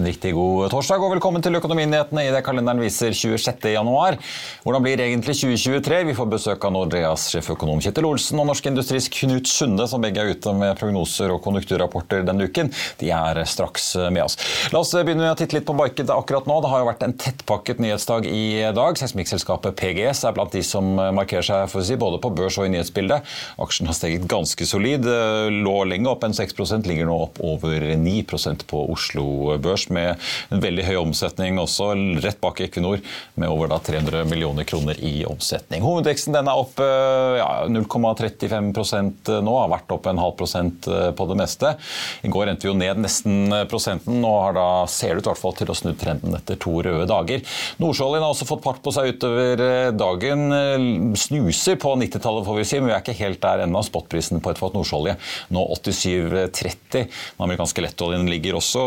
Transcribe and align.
En 0.00 0.06
riktig 0.06 0.30
god 0.32 0.70
torsdag 0.72 1.02
og 1.04 1.10
velkommen 1.12 1.42
til 1.44 1.58
Økonominyhetene 1.58 2.22
i 2.24 2.30
det 2.32 2.40
kalenderen 2.40 2.80
viser 2.80 3.12
26. 3.12 3.66
januar. 3.74 4.16
Hvordan 4.64 4.84
blir 4.86 5.00
egentlig 5.04 5.34
2023? 5.36 5.98
Vi 6.08 6.14
får 6.16 6.28
besøk 6.32 6.62
av 6.64 6.72
Nordeas 6.72 7.26
sjeføkonom 7.34 7.82
Kjetil 7.84 8.08
Olsen 8.08 8.40
og 8.40 8.48
Norsk 8.48 8.70
Industris 8.70 9.10
Knut 9.12 9.50
Sunde, 9.50 9.84
som 9.90 10.00
begge 10.00 10.22
er 10.22 10.32
ute 10.32 10.54
med 10.56 10.78
prognoser 10.80 11.34
og 11.34 11.42
konjunkturrapporter 11.44 12.24
denne 12.24 12.46
uken. 12.48 12.70
De 13.02 13.10
er 13.12 13.42
straks 13.44 13.90
med 14.08 14.22
oss. 14.24 14.38
La 14.72 14.80
oss 14.80 14.94
begynne 14.96 15.26
med 15.26 15.34
å 15.34 15.36
titte 15.36 15.58
litt 15.58 15.66
på 15.68 15.76
markedet 15.76 16.16
akkurat 16.16 16.48
nå. 16.48 16.56
Det 16.64 16.72
har 16.72 16.80
jo 16.80 16.88
vært 16.88 17.04
en 17.04 17.16
tettpakket 17.26 17.84
nyhetsdag 17.84 18.30
i 18.30 18.46
dag. 18.80 18.96
Seismikkselskapet 18.96 19.76
PGS 19.82 20.24
er 20.24 20.38
blant 20.38 20.56
de 20.56 20.64
som 20.64 20.88
markerer 20.96 21.44
seg 21.44 21.66
for 21.74 21.84
å 21.84 21.88
si, 21.90 22.00
både 22.00 22.22
på 22.24 22.32
børs 22.40 22.56
og 22.56 22.70
i 22.70 22.72
nyhetsbildet. 22.78 23.36
Aksjen 23.60 23.92
har 23.92 24.00
steget 24.00 24.24
ganske 24.32 24.70
solid. 24.72 25.04
Lå 25.60 25.76
lenge 25.92 26.08
opp 26.16 26.24
en 26.24 26.40
6% 26.40 26.88
ligger 26.88 27.12
nå 27.12 27.20
opp 27.28 27.44
over 27.44 27.84
9% 28.00 28.68
på 28.72 28.84
Oslo 28.96 29.28
Børs 29.60 29.89
med 29.94 30.16
en 30.50 30.62
veldig 30.62 30.86
høy 30.88 30.96
omsetning 31.02 31.58
også, 31.60 31.92
rett 32.24 32.40
bak 32.42 32.62
Equinor, 32.64 33.02
med 33.40 33.50
over 33.52 33.70
da 33.72 33.80
300 33.84 34.24
millioner 34.30 34.66
kroner 34.68 34.98
i 35.02 35.24
omsetning. 35.28 35.84
Hovedveksten 35.84 36.36
den 36.36 36.50
er 36.50 36.60
opp 36.60 36.80
ja, 36.80 37.48
0,35% 37.70 39.32
nå, 39.44 39.56
har 39.60 39.72
vært 39.72 39.94
opp 39.94 40.08
en 40.10 40.22
halv 40.22 40.36
prosent 40.38 40.86
på 40.86 41.28
det 41.30 41.38
meste. 41.38 41.74
I 42.26 42.30
går 42.32 42.52
endte 42.52 42.66
vi 42.66 42.72
jo 42.72 42.78
ned 42.78 43.02
nesten 43.02 43.54
prosenten, 43.70 44.20
og 44.26 44.38
har 44.46 44.56
da, 44.56 44.68
ser 44.90 45.14
det 45.14 45.24
ut 45.24 45.30
hvert 45.30 45.42
fall 45.42 45.56
til 45.58 45.72
å 45.72 45.76
snu 45.76 45.92
trenden 45.98 46.36
etter 46.38 46.58
to 46.60 46.76
røde 46.84 47.06
dager. 47.10 47.44
Nordsjøoljen 47.82 48.24
har 48.24 48.34
også 48.34 48.48
fått 48.48 48.64
part 48.64 48.82
på 48.84 48.94
seg 48.94 49.14
utover 49.14 49.90
dagen. 49.96 50.46
Snuser 51.18 51.78
på 51.80 51.94
90-tallet, 52.00 52.46
får 52.46 52.60
vi 52.60 52.66
si, 52.68 52.80
men 52.80 52.90
vi 52.90 52.96
er 52.96 53.04
ikke 53.04 53.18
helt 53.20 53.42
der 53.42 53.64
ennå. 53.66 53.82
Spotprisen 53.86 54.42
på 54.42 54.52
et 54.52 54.60
fat 54.60 54.76
nordsjøolje 54.76 55.16
nå 55.54 55.64
87,30. 55.80 56.78
Den 56.90 57.44
amerikanske 57.46 57.84
lettoljen 57.84 58.28
ligger 58.30 58.58
også 58.60 58.82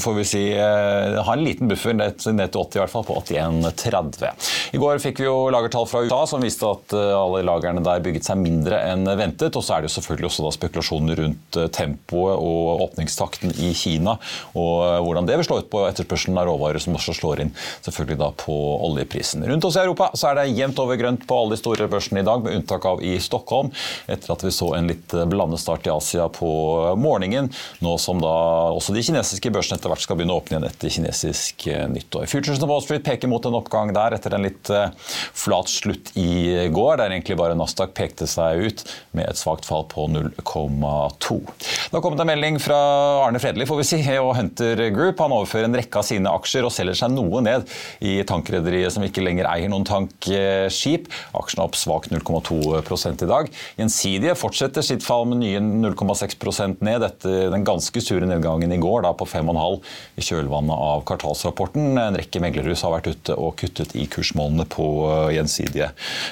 får 0.00 0.14
vi 0.20 0.24
si, 0.28 0.44
har 0.58 1.30
ha 1.30 1.36
en 1.38 1.44
liten 1.44 1.68
buffer 1.70 1.94
ned 1.94 2.18
til 2.18 2.34
80, 2.34 2.76
i 2.76 2.80
hvert 2.82 2.92
fall 2.92 3.06
på 3.06 3.16
81,30. 3.20 4.50
I 4.74 4.80
går 4.80 5.00
fikk 5.02 5.20
vi 5.22 5.28
jo 5.28 5.50
lagertall 5.52 5.86
fra 5.90 6.02
USA 6.04 6.20
som 6.30 6.42
viste 6.42 6.66
at 6.66 6.94
eh, 6.96 7.12
alle 7.14 7.42
lagrene 7.46 7.82
der 7.84 8.02
bygget 8.02 8.26
seg 8.26 8.40
mindre 8.40 8.80
enn 8.90 9.06
ventet. 9.18 9.56
Og 9.56 9.64
så 9.64 9.76
er 9.76 9.82
det 9.82 9.90
jo 9.90 9.96
selvfølgelig 9.98 10.30
også 10.30 10.46
da 10.46 10.52
spekulasjoner 10.56 11.22
rundt 11.22 11.58
eh, 11.60 11.68
tempoet 11.74 12.34
og 12.34 12.84
åpningstakten 12.88 13.54
i 13.62 13.72
Kina, 13.76 14.16
og 14.58 15.04
hvordan 15.06 15.28
det 15.28 15.38
vil 15.38 15.46
slå 15.46 15.60
ut 15.62 15.70
på 15.72 15.84
etterspørselen 15.88 16.38
av 16.40 16.48
råvarer, 16.50 16.82
som 16.82 16.96
også 16.98 17.14
slår 17.16 17.44
inn 17.44 17.52
selvfølgelig 17.84 18.18
da 18.20 18.30
på 18.40 18.56
oljeprisen. 18.88 19.44
Rundt 19.46 19.68
oss 19.68 19.78
i 19.78 19.82
Europa 19.84 20.10
så 20.18 20.30
er 20.30 20.40
det 20.40 20.48
jevnt 20.58 20.80
over 20.82 20.98
grønt 21.00 21.26
på 21.28 21.38
alle 21.38 21.54
de 21.54 21.60
store 21.60 21.88
børsene 21.90 22.24
i 22.24 22.26
dag, 22.26 22.42
med 22.44 22.58
unntak 22.58 22.86
av 22.90 23.04
i 23.04 23.16
Stockholm, 23.22 23.70
etter 24.10 24.34
at 24.34 24.44
vi 24.44 24.52
så 24.54 24.72
en 24.76 24.90
litt 24.90 25.14
blandet 25.30 25.62
start 25.62 25.86
i 25.86 25.94
Asia 25.94 26.26
på 26.32 26.50
morgenen, 26.98 27.50
nå 27.84 27.96
som 28.02 28.20
da 28.22 28.34
også 28.74 28.94
de 28.96 29.04
kinesiske 29.04 29.52
børsene 29.54 29.69
etter 29.76 29.92
hvert 29.92 30.04
skal 30.04 30.18
begynne 30.18 30.34
å 30.36 30.40
åpne 30.40 30.56
igjen 30.56 30.68
etter 30.68 30.94
kinesisk 30.94 31.66
eh, 31.70 31.86
nyttår. 31.90 32.26
Futures 32.30 32.62
of 32.62 32.70
Wall 32.70 32.82
Street 32.84 33.04
peker 33.06 33.30
mot 33.30 33.44
en 33.46 33.58
oppgang 33.58 33.92
der 33.96 34.16
etter 34.16 34.34
en 34.36 34.44
litt 34.46 34.70
eh, 34.74 34.92
flat 35.36 35.70
slutt 35.70 36.12
i 36.20 36.68
går, 36.72 36.98
der 37.00 37.14
egentlig 37.14 37.38
bare 37.40 37.56
Nasdaq 37.58 37.94
pekte 37.96 38.28
seg 38.30 38.64
ut 38.66 38.84
med 39.16 39.28
et 39.30 39.40
svakt 39.40 39.68
fall 39.68 39.86
på 39.90 40.06
0,2. 40.10 41.38
Det 41.90 41.96
har 41.96 42.04
kommet 42.04 42.22
en 42.22 42.30
melding 42.30 42.60
fra 42.62 42.78
Arne 43.26 43.40
Fredelig 43.42 43.68
får 43.70 43.80
vi 43.80 43.88
si, 43.88 44.00
og 44.20 44.34
Hunter 44.38 44.84
Group. 44.94 45.20
Han 45.22 45.34
overfører 45.34 45.68
en 45.68 45.78
rekke 45.78 46.00
av 46.00 46.06
sine 46.06 46.32
aksjer 46.32 46.66
og 46.66 46.74
selger 46.74 46.98
seg 47.02 47.14
noe 47.14 47.42
ned 47.44 47.68
i 48.04 48.18
tankrederiet 48.26 48.94
som 48.94 49.04
ikke 49.06 49.24
lenger 49.24 49.48
eier 49.50 49.70
noen 49.72 49.86
tankskip. 49.88 51.08
Aksjene 51.36 51.64
er 51.64 51.66
opp 51.66 51.78
svakt 51.78 52.12
0,2 52.14 52.60
i 53.10 53.30
dag. 53.30 53.50
Gjensidige 53.78 54.36
fortsetter 54.38 54.84
sitt 54.84 55.04
fall 55.06 55.26
med 55.30 55.42
nye 55.42 55.60
0,6% 55.60 56.84
ned 56.84 57.04
etter 57.06 57.50
den 57.52 57.66
ganske 57.66 58.02
sure 58.04 58.28
nedgangen 58.28 58.72
i 58.72 58.80
går 58.80 59.04
da 59.06 59.14
på 59.16 59.28
5,5 59.28 59.59
fall 59.60 59.78
i 60.16 60.24
kjølvannet 60.24 60.74
av 60.74 61.04
kvartalsrapporten. 61.08 61.92
En 62.00 62.18
rekke 62.18 62.42
meglerhus 62.42 62.84
har 62.86 62.94
vært 62.94 63.10
ute 63.12 63.36
og 63.36 63.56
kuttet 63.60 63.94
i 63.98 64.06
kursmålene 64.10 64.66
på 64.70 64.86
eh, 65.08 65.34
gjensidige 65.36 65.90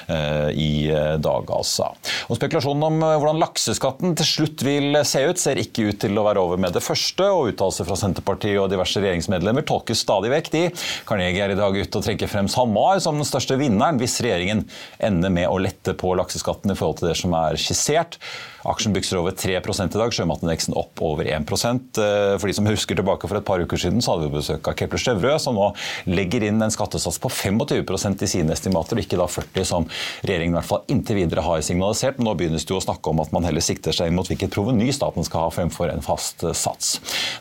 eh, 0.09 0.49
i 0.53 0.71
eh, 0.89 1.15
dag, 1.21 1.49
altså. 1.53 1.91
Og 2.29 2.39
Spekulasjonen 2.39 2.87
om 2.87 2.99
hvordan 3.05 3.41
lakseskatten 3.41 4.15
til 4.19 4.29
slutt 4.29 4.65
vil 4.65 4.99
se 5.07 5.23
ut, 5.27 5.41
ser 5.41 5.61
ikke 5.61 5.89
ut 5.89 6.01
til 6.03 6.17
å 6.19 6.25
være 6.25 6.43
over 6.43 6.61
med 6.61 6.75
det 6.75 6.83
første. 6.85 7.27
og 7.29 7.53
Uttalelser 7.53 7.87
fra 7.87 7.97
Senterpartiet 7.99 8.59
og 8.61 8.69
diverse 8.71 9.01
regjeringsmedlemmer 9.01 9.67
tolkes 9.67 10.03
stadig 10.05 10.33
vekk. 10.33 10.51
de. 10.55 10.65
Carnegie 11.09 11.45
er 11.45 11.55
i 11.55 11.59
dag 11.59 11.75
ute 11.75 11.99
og 11.99 12.05
trekker 12.05 12.31
frem 12.31 12.49
SalMar 12.51 13.01
som 13.03 13.19
den 13.19 13.27
største 13.27 13.59
vinneren 13.59 13.99
hvis 14.01 14.19
regjeringen 14.25 14.65
ender 15.03 15.33
med 15.33 15.49
å 15.49 15.59
lette 15.61 15.95
på 15.99 16.13
lakseskatten 16.17 16.73
i 16.73 16.77
forhold 16.79 17.01
til 17.01 17.11
det 17.11 17.17
som 17.19 17.35
er 17.37 17.59
skissert. 17.59 18.19
Aksjen 18.67 18.91
bykser 18.91 19.21
over 19.21 19.31
3% 19.31 19.95
i 19.95 19.99
dag, 20.01 20.11
sjømatindeksen 20.11 20.75
opp 20.77 20.99
over 21.05 21.27
1 21.31 21.47
For 21.47 22.47
de 22.49 22.55
som 22.55 22.67
husker 22.67 22.97
tilbake 22.99 23.27
for 23.29 23.39
et 23.39 23.45
par 23.47 23.61
uker 23.63 23.79
siden, 23.79 24.01
så 24.03 24.15
hadde 24.15 24.27
vi 24.27 24.35
besøk 24.35 24.67
av 24.67 24.75
Kepler 24.79 24.99
Støvrø, 24.99 25.35
som 25.39 25.55
nå 25.55 25.69
legger 26.11 26.43
inn 26.49 26.59
en 26.61 26.73
skattesats 26.73 27.21
på 27.23 27.31
25% 27.31 28.25
i 28.25 28.27
sine 28.27 28.55
estimater, 28.55 28.99
og 28.99 29.05
ikke 29.05 29.19
da 29.19 29.29
40 29.31 29.67
som 29.69 29.87
regjeringen 30.27 30.57
i 30.57 30.59
hvert 30.59 30.67
fall 30.67 30.91
inntil 30.91 31.21
videre 31.21 31.45
har 31.45 31.63
signalisert. 31.63 32.19
Men 32.19 32.27
nå 32.27 32.35
begynnes 32.39 32.67
det 32.67 32.75
jo 32.75 32.81
å 32.81 32.83
snakke 32.83 33.13
om 33.13 33.23
at 33.23 33.31
man 33.35 33.47
heller 33.47 33.63
sikter 33.63 33.95
seg 33.95 34.11
inn 34.11 34.19
mot 34.19 34.27
hvilket 34.27 34.51
proveny 34.51 34.91
staten 34.95 35.23
skal 35.27 35.47
ha 35.47 35.55
fremfor 35.55 35.93
en 35.93 36.03
fast 36.03 36.43
sats. 36.57 36.97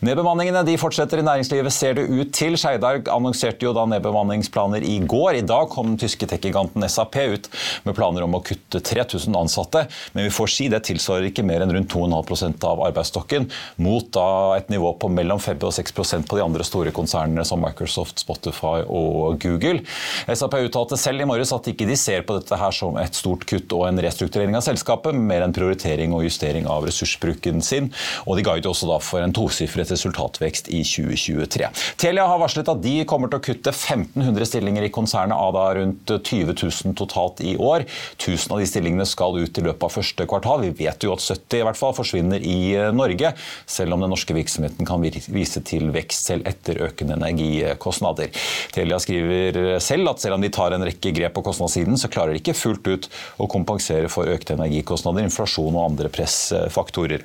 Nedbemanningene 0.07 0.63
de 0.69 0.79
fortsetter 0.79 1.19
i 1.19 1.27
næringslivet, 1.27 1.75
ser 1.75 1.99
det 1.99 2.07
ut 2.07 2.31
til. 2.37 2.55
Skeidar 2.59 3.03
annonserte 3.11 3.67
jo 3.67 3.75
da 3.75 3.89
nedbemanningsplaner 3.91 4.87
i 4.87 5.01
går. 5.03 5.41
I 5.41 5.47
dag 5.47 5.67
kom 5.75 5.93
den 5.93 6.01
tyske 6.01 6.31
tech-giganten 6.31 6.87
SAP 6.87 7.19
ut 7.35 7.51
med 7.89 7.99
planer 7.99 8.23
om 8.29 8.39
å 8.39 8.45
kutte 8.45 8.83
3000 8.85 9.35
ansatte, 9.39 9.87
men 10.15 10.29
vi 10.29 10.35
får 10.35 10.55
si 10.55 10.71
det 10.71 10.85
tilsvarer 10.87 11.08
tilsvarer 11.09 11.31
ikke 11.31 11.45
mer 11.47 11.65
enn 11.65 11.73
rundt 11.73 11.93
2,5% 11.93 12.65
av 12.69 12.83
arbeidsstokken, 12.89 13.49
mot 13.81 14.09
da 14.13 14.57
et 14.59 14.69
nivå 14.73 14.93
på 15.01 15.11
mellom 15.13 15.41
5 15.41 15.65
og 15.65 15.73
6% 15.75 16.29
på 16.29 16.39
de 16.39 16.45
andre 16.45 16.65
store 16.67 16.93
konsernene 16.93 17.45
som 17.49 17.63
Microsoft, 17.63 18.21
Spotify 18.21 18.85
og 18.85 19.41
Google. 19.43 19.83
SAP 20.29 20.59
uttalte 20.69 20.99
selv 21.01 21.23
i 21.23 21.29
morges 21.29 21.53
at 21.55 21.69
ikke 21.71 21.89
de 21.89 21.97
ser 21.97 22.25
på 22.27 22.37
dette 22.39 22.59
her 22.59 22.75
som 22.75 22.99
et 23.01 23.17
stort 23.17 23.47
kutt 23.49 23.73
og 23.77 23.87
en 23.89 24.01
restrukturering 24.03 24.57
av 24.59 24.67
selskapet, 24.67 25.17
mer 25.17 25.45
enn 25.47 25.55
prioritering 25.57 26.15
og 26.17 26.27
justering 26.27 26.69
av 26.69 26.87
ressursbruken 26.89 27.63
sin. 27.65 27.91
Og 28.27 28.39
de 28.39 28.45
guider 28.47 28.71
også 28.71 28.91
da 28.91 28.99
for 29.03 29.25
en 29.25 29.35
tosifret 29.35 29.91
resultatvekst 29.93 30.71
i 30.75 30.83
2023. 30.87 31.71
Telia 32.01 32.27
har 32.29 32.43
varslet 32.43 32.69
at 32.69 32.83
de 32.85 32.97
kommer 33.09 33.31
til 33.33 33.41
å 33.41 33.47
kutte 33.49 33.73
1500 33.73 34.49
stillinger 34.49 34.87
i 34.87 34.93
konsernet 34.93 35.39
av 35.39 35.55
da 35.57 35.67
rundt 35.79 36.13
20 36.19 36.55
000 36.55 36.97
totalt 36.99 37.43
i 37.45 37.55
år. 37.57 37.87
1000 38.19 38.55
av 38.55 38.63
de 38.63 38.69
stillingene 38.69 39.07
skal 39.09 39.39
ut 39.39 39.59
i 39.59 39.65
løpet 39.65 39.87
av 39.87 39.95
første 39.95 40.27
kvartal. 40.29 40.65
Vi 40.67 40.85
vet 40.85 40.98
jo 41.07 41.15
at 41.15 41.25
70 41.25 41.61
i 41.61 41.65
hvert 41.69 41.79
fall 41.79 41.95
forsvinner 41.97 42.43
i 42.43 42.59
eh, 42.75 42.91
Norge, 42.95 43.33
selv 43.69 43.97
om 43.97 44.05
den 44.05 44.13
norske 44.13 44.37
virksomheten 44.37 44.89
kan 44.89 45.03
vise 45.03 45.63
til 45.67 45.91
vekst 45.95 46.31
selv 46.33 46.49
etter 46.49 46.83
økende 46.89 47.19
energikostnader. 47.19 48.33
Telia 48.75 49.01
skriver 49.03 49.79
selv 49.85 50.15
at 50.15 50.25
selv 50.25 50.39
om 50.39 50.45
de 50.45 50.53
tar 50.55 50.75
en 50.75 50.87
rekke 50.89 51.13
grep 51.17 51.37
på 51.37 51.45
kostnadssiden, 51.51 51.99
så 52.01 52.11
klarer 52.13 52.35
de 52.35 52.43
ikke 52.43 52.57
fullt 52.59 52.89
ut 52.89 53.11
å 53.39 53.49
kompensere 53.51 54.11
for 54.13 54.31
økte 54.31 54.57
energikostnader, 54.59 55.29
inflasjon 55.29 55.77
og 55.77 55.85
andre 55.93 56.13
pressfaktorer. 56.13 57.25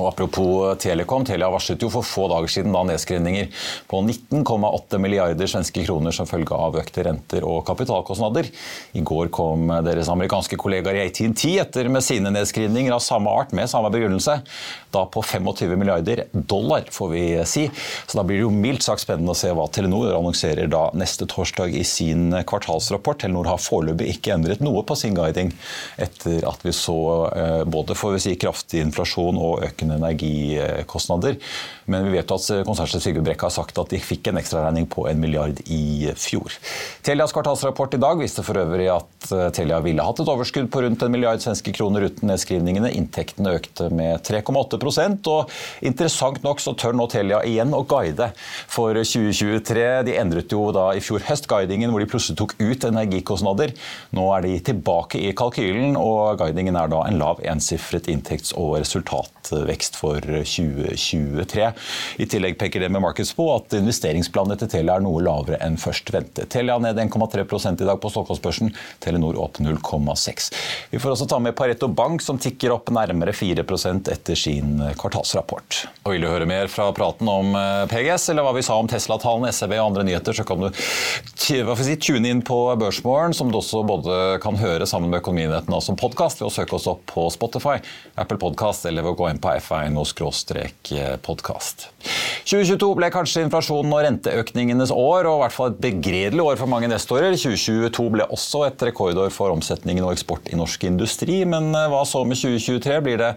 Og 0.00 0.08
Apropos 0.08 0.78
Telekom, 0.80 1.24
Telia 1.28 1.50
varslet 1.52 1.82
jo 1.84 1.90
for 1.92 2.06
få 2.06 2.26
dager 2.32 2.50
siden 2.50 2.72
da 2.74 2.82
nedskrivninger 2.88 3.50
på 3.90 4.00
19,8 4.00 5.00
milliarder 5.02 5.50
svenske 5.50 5.84
kroner 5.84 6.14
som 6.14 6.28
følge 6.28 6.56
av 6.56 6.78
økte 6.80 7.04
renter 7.04 7.44
og 7.46 7.62
kapitalkostnader. 7.68 8.48
I 8.96 9.04
går 9.06 9.28
kom 9.34 9.68
deres 9.84 10.08
amerikanske 10.12 10.58
kollegaer 10.60 10.98
i 10.98 11.04
ATNT 11.06 11.44
etter 11.60 11.90
med 11.92 12.04
sine 12.04 12.32
nedskrivninger 12.32 12.94
av 12.96 13.02
samme 13.04 13.32
art 13.32 13.52
med 13.56 13.70
samme 13.70 13.92
begrunnelse. 13.92 14.38
Da 14.90 15.04
på 15.06 15.22
25 15.22 15.76
milliarder 15.78 16.24
dollar, 16.32 16.88
får 16.90 17.12
vi 17.12 17.24
si. 17.46 17.66
Så 18.06 18.18
da 18.18 18.24
blir 18.26 18.40
det 18.40 18.46
jo 18.46 18.54
mildt 18.54 18.86
sagt 18.86 19.04
spennende 19.04 19.34
å 19.34 19.38
se 19.38 19.52
hva 19.54 19.68
Telenor 19.70 20.14
annonserer 20.16 20.70
da 20.70 20.86
neste 20.96 21.28
torsdag 21.30 21.76
i 21.76 21.84
sin 21.86 22.32
kvartalsrapport. 22.48 23.20
Telenor 23.22 23.52
har 23.52 23.62
foreløpig 23.62 24.16
ikke 24.16 24.34
endret 24.38 24.64
noe 24.64 24.82
på 24.86 24.96
sin 24.98 25.14
guiding 25.18 25.52
etter 26.00 26.46
at 26.48 26.64
vi 26.64 26.74
så 26.74 26.98
eh, 27.30 27.62
både 27.68 27.96
får 27.98 28.16
vi 28.16 28.24
si, 28.26 28.36
kraftig 28.40 28.82
inflasjon 28.86 29.38
og 29.38 29.64
økende 29.66 29.89
økende 29.90 29.98
energikostnader. 29.98 31.38
Men 31.90 32.06
vi 32.06 32.18
vet 32.18 32.30
at 32.30 32.66
konsernsjef 32.66 33.02
Sigurd 33.02 33.26
Brekke 33.26 33.48
har 33.48 33.54
sagt 33.54 33.78
at 33.78 33.90
de 33.90 33.98
fikk 33.98 34.30
en 34.30 34.38
ekstraregning 34.38 34.86
på 34.90 35.08
en 35.10 35.18
milliard 35.20 35.58
i 35.66 36.10
fjor. 36.14 36.54
Telias 37.02 37.34
kvartalsrapport 37.34 37.96
i 37.96 38.00
dag 38.00 38.20
viste 38.20 38.44
for 38.46 38.60
øvrig 38.60 38.86
at 38.92 39.30
eh, 39.34 39.48
Telia 39.54 39.80
ville 39.82 40.04
hatt 40.04 40.20
et 40.22 40.30
overskudd 40.30 40.70
på 40.70 40.84
rundt 40.84 41.02
en 41.02 41.12
milliard 41.12 41.42
svenske 41.42 41.72
kroner 41.74 42.06
uten 42.06 42.30
nedskrivningene. 42.30 42.92
Inntektene 42.94 43.56
økte 43.58 43.88
med 43.90 44.22
3,8% 44.26 45.30
og 45.32 45.50
interessant 45.86 46.44
nok 46.46 46.62
så 46.62 46.76
tør 46.78 46.94
nå 46.96 47.08
Telia 47.10 47.42
igjen 47.48 47.74
å 47.74 47.82
guide 47.90 48.30
for 48.70 48.94
2023. 48.94 49.88
De 50.06 50.16
endret 50.20 50.54
jo 50.54 50.68
da 50.74 50.90
i 50.94 51.02
fjor 51.02 51.26
høst 51.26 51.50
guidingen 51.50 51.90
hvor 51.90 52.04
de 52.04 52.10
plutselig 52.10 52.38
tok 52.38 52.54
ut 52.60 52.86
energikostnader. 52.86 53.74
Nå 54.14 54.28
er 54.36 54.46
de 54.46 54.54
tilbake 54.70 55.18
i 55.18 55.34
kalkylen, 55.36 55.98
og 55.98 56.38
guidingen 56.38 56.78
er 56.78 56.90
da 56.92 57.02
en 57.08 57.18
lav 57.18 57.42
ensifret 57.50 58.06
inntekts- 58.10 58.54
og 58.60 58.76
resultatvekst 58.78 59.40
for 59.98 60.20
2023. 60.20 61.68
I 62.22 62.26
tillegg 62.30 62.58
peker 62.60 62.84
det 62.84 62.90
med 62.92 63.02
Markets 63.04 63.32
på 63.36 63.46
at 63.54 63.76
investeringsplanene 63.78 64.58
til 64.60 64.70
Telia 64.72 64.98
er 64.98 65.04
noe 65.04 65.22
lavere 65.24 65.60
enn 65.64 65.78
først 65.80 66.12
ventet. 66.14 66.50
Telia 66.52 66.78
ned 66.82 66.98
1,3 66.98 67.44
i 67.72 67.88
dag 67.88 68.00
på 68.00 68.10
Stockholmsbørsen, 68.12 68.72
Telenor 69.02 69.38
opp 69.40 69.60
0,6. 69.62 70.50
Vi 70.90 71.00
får 71.02 71.14
også 71.14 71.28
ta 71.30 71.40
med 71.42 71.56
Pareto 71.58 71.88
Bank, 71.88 72.22
som 72.24 72.38
tikker 72.40 72.74
opp 72.74 72.90
nærmere 72.94 73.34
4 73.36 73.64
etter 74.10 74.38
sin 74.38 74.80
kvartalsrapport. 74.98 75.84
Og 76.04 76.14
Vil 76.14 76.24
du 76.24 76.30
høre 76.30 76.48
mer 76.48 76.70
fra 76.72 76.88
praten 76.96 77.28
om 77.30 77.54
eh, 77.54 77.86
PGS, 77.90 78.30
eller 78.32 78.46
hva 78.46 78.54
vi 78.56 78.64
sa 78.66 78.78
om 78.80 78.88
Tesla-tallene, 78.90 79.52
SEB 79.54 79.76
og 79.78 79.90
andre 79.90 80.06
nyheter, 80.08 80.36
så 80.36 80.46
kan 80.48 80.62
du 80.62 80.70
si, 81.40 81.96
tune 82.00 82.28
inn 82.28 82.42
på 82.46 82.58
Børsmorgen, 82.80 83.34
som 83.36 83.50
du 83.50 83.60
også 83.60 83.82
både 83.86 84.38
kan 84.42 84.58
høre 84.60 84.86
sammen 84.88 85.10
med 85.12 85.22
Økonominyhetene 85.22 85.76
og 85.76 85.84
som 85.84 85.98
podkast 86.00 86.40
ved 86.40 86.48
å 86.50 86.54
søke 86.54 86.76
oss 86.78 86.88
opp 86.90 87.04
på 87.10 87.26
Spotify, 87.32 87.78
Apple 88.20 88.38
Podcast 88.40 88.86
eller 88.88 89.04
ved 89.06 89.14
å 89.14 89.18
gå 89.20 89.30
inn 89.30 89.40
på 89.42 89.52
f1-podkast. 89.60 91.90
2022 92.48 92.88
ble 92.96 93.10
kanskje 93.12 93.44
inflasjonen 93.44 93.92
og 93.92 94.02
renteøkningenes 94.06 94.92
år, 94.94 95.28
og 95.28 95.36
i 95.36 95.42
hvert 95.44 95.54
fall 95.54 95.70
et 95.70 95.80
begredelig 95.84 96.42
år 96.42 96.60
for 96.60 96.72
mange 96.72 96.88
nestorer. 96.90 97.36
2022 97.36 98.06
ble 98.16 98.26
også 98.32 98.64
et 98.66 98.84
rekordår 98.88 99.30
for 99.34 99.52
omsetningen 99.54 100.06
og 100.06 100.14
eksport 100.16 100.48
i 100.50 100.58
norsk 100.58 100.86
industri. 100.88 101.42
Men 101.48 101.70
eh, 101.76 101.88
hva 101.92 102.02
så 102.08 102.24
med 102.26 102.40
2023? 102.40 102.96
Blir 103.04 103.20
det 103.20 103.30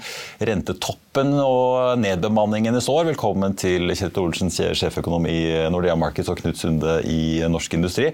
rentetoppen 0.49 1.35
og 1.43 1.99
nedbemanningenes 2.01 2.87
år? 2.91 3.09
Velkommen 3.11 3.57
til 3.59 3.91
Kjetil 3.91 4.23
Olsen, 4.23 4.53
sjeføkonom 4.53 5.27
i 5.29 5.39
Nordea 5.73 5.97
Markets 5.99 6.31
og 6.31 6.39
Knut 6.39 6.59
Sunde 6.59 7.01
i 7.09 7.43
Norsk 7.51 7.75
Industri. 7.77 8.09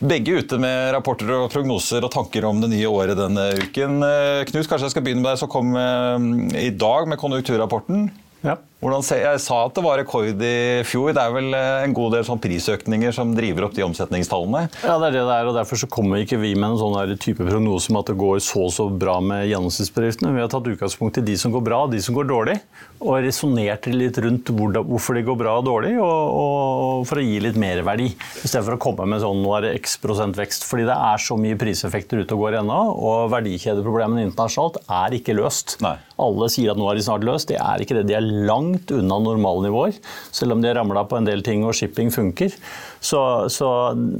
Begge 0.00 0.38
ute 0.40 0.60
med 0.62 0.92
rapporter 0.94 1.34
og 1.34 1.50
prognoser 1.52 2.06
og 2.06 2.12
tanker 2.14 2.46
om 2.48 2.62
det 2.62 2.70
nye 2.72 2.88
året 2.88 3.18
denne 3.18 3.50
uken. 3.58 4.00
Eh, 4.06 4.46
Knut, 4.48 4.70
kanskje 4.70 4.86
jeg 4.86 4.96
skal 4.96 5.06
begynne 5.06 5.26
med 5.26 5.32
deg 5.32 5.42
som 5.42 5.52
kom 5.52 5.74
eh, 5.76 6.64
i 6.68 6.72
dag 6.72 7.10
med 7.10 7.20
konjunkturrapporten? 7.48 8.10
Ja. 8.40 8.58
Jeg 8.78 9.40
sa 9.42 9.56
at 9.66 9.74
det 9.74 9.82
var 9.82 9.98
rekord 9.98 10.38
i 10.38 10.82
fjor. 10.86 11.10
Det 11.10 11.18
er 11.18 11.32
vel 11.34 11.54
eh, 11.56 11.82
en 11.82 11.94
god 11.96 12.12
del 12.14 12.22
sånn 12.22 12.38
prisøkninger 12.38 13.10
som 13.10 13.32
driver 13.34 13.66
opp 13.66 13.74
de 13.74 13.82
omsetningstallene? 13.82 14.68
Ja, 14.84 15.00
det 15.02 15.08
er 15.08 15.16
det 15.16 15.24
det 15.26 15.34
er, 15.34 15.48
og 15.50 15.56
derfor 15.56 15.80
så 15.80 15.88
kommer 15.90 16.22
ikke 16.22 16.38
vi 16.38 16.52
med 16.54 16.76
en 16.76 16.78
sånn 16.78 17.16
type 17.18 17.42
prognose 17.42 17.90
om 17.90 17.98
at 17.98 18.12
det 18.12 18.14
går 18.20 18.38
så 18.38 18.68
så 18.70 18.86
bra 18.86 19.16
med 19.18 19.48
gjennomsnittsbedriftene. 19.50 20.30
Vi 20.36 20.44
har 20.44 20.52
tatt 20.52 20.70
utgangspunkt 20.70 21.18
i 21.18 21.24
de 21.26 21.34
som 21.40 21.50
går 21.54 21.64
bra 21.66 21.80
og 21.88 21.96
de 21.96 22.02
som 22.04 22.14
går 22.14 22.28
dårlig, 22.30 22.54
og 23.02 23.18
resonnert 23.26 23.88
litt 23.90 24.20
rundt 24.22 24.54
hvorfor 24.54 25.18
de 25.18 25.24
går 25.26 25.40
bra 25.42 25.56
og 25.58 25.66
dårlig, 25.66 25.96
og, 25.98 26.38
og 26.38 27.10
for 27.10 27.18
å 27.18 27.26
gi 27.26 27.42
litt 27.42 27.58
merverdi. 27.58 28.12
I 28.14 28.46
stedet 28.46 28.62
for 28.68 28.78
å 28.78 28.82
komme 28.82 29.08
med 29.10 29.24
sånn 29.24 29.42
nå 29.42 29.56
er 29.58 29.66
det 29.66 29.74
x 29.80 29.98
prosent 30.02 30.38
vekst. 30.38 30.68
Fordi 30.68 30.86
det 30.86 30.94
er 30.94 31.22
så 31.22 31.34
mye 31.40 31.58
priseffekter 31.58 32.22
ute 32.22 32.38
og 32.38 32.46
går 32.46 32.60
ennå, 32.60 32.78
og 32.94 33.34
verdikjedeproblemene 33.34 34.28
internasjonalt 34.28 34.78
er 34.86 35.18
ikke 35.18 35.34
løst. 35.38 35.80
Nei. 35.82 35.96
Alle 36.18 36.48
sier 36.50 36.72
at 36.72 36.78
nå 36.78 36.86
er 36.90 36.98
de 36.98 37.04
snart 37.06 37.26
løst. 37.26 37.50
Det 37.50 37.58
er 37.58 37.82
ikke 37.82 37.98
det. 37.98 38.06
De 38.10 38.16
er 38.18 38.26
langt 38.46 38.67
unna 38.76 39.18
normalnivåer, 39.22 39.98
selv 40.34 40.54
om 40.54 40.62
de 40.62 40.70
har 40.70 40.78
ramla 40.80 41.04
på 41.08 41.18
en 41.18 41.28
del 41.28 41.42
ting 41.46 41.64
og 41.66 41.76
shipping 41.76 42.12
funker. 42.14 42.54
Så, 43.00 43.20
så, 43.54 43.68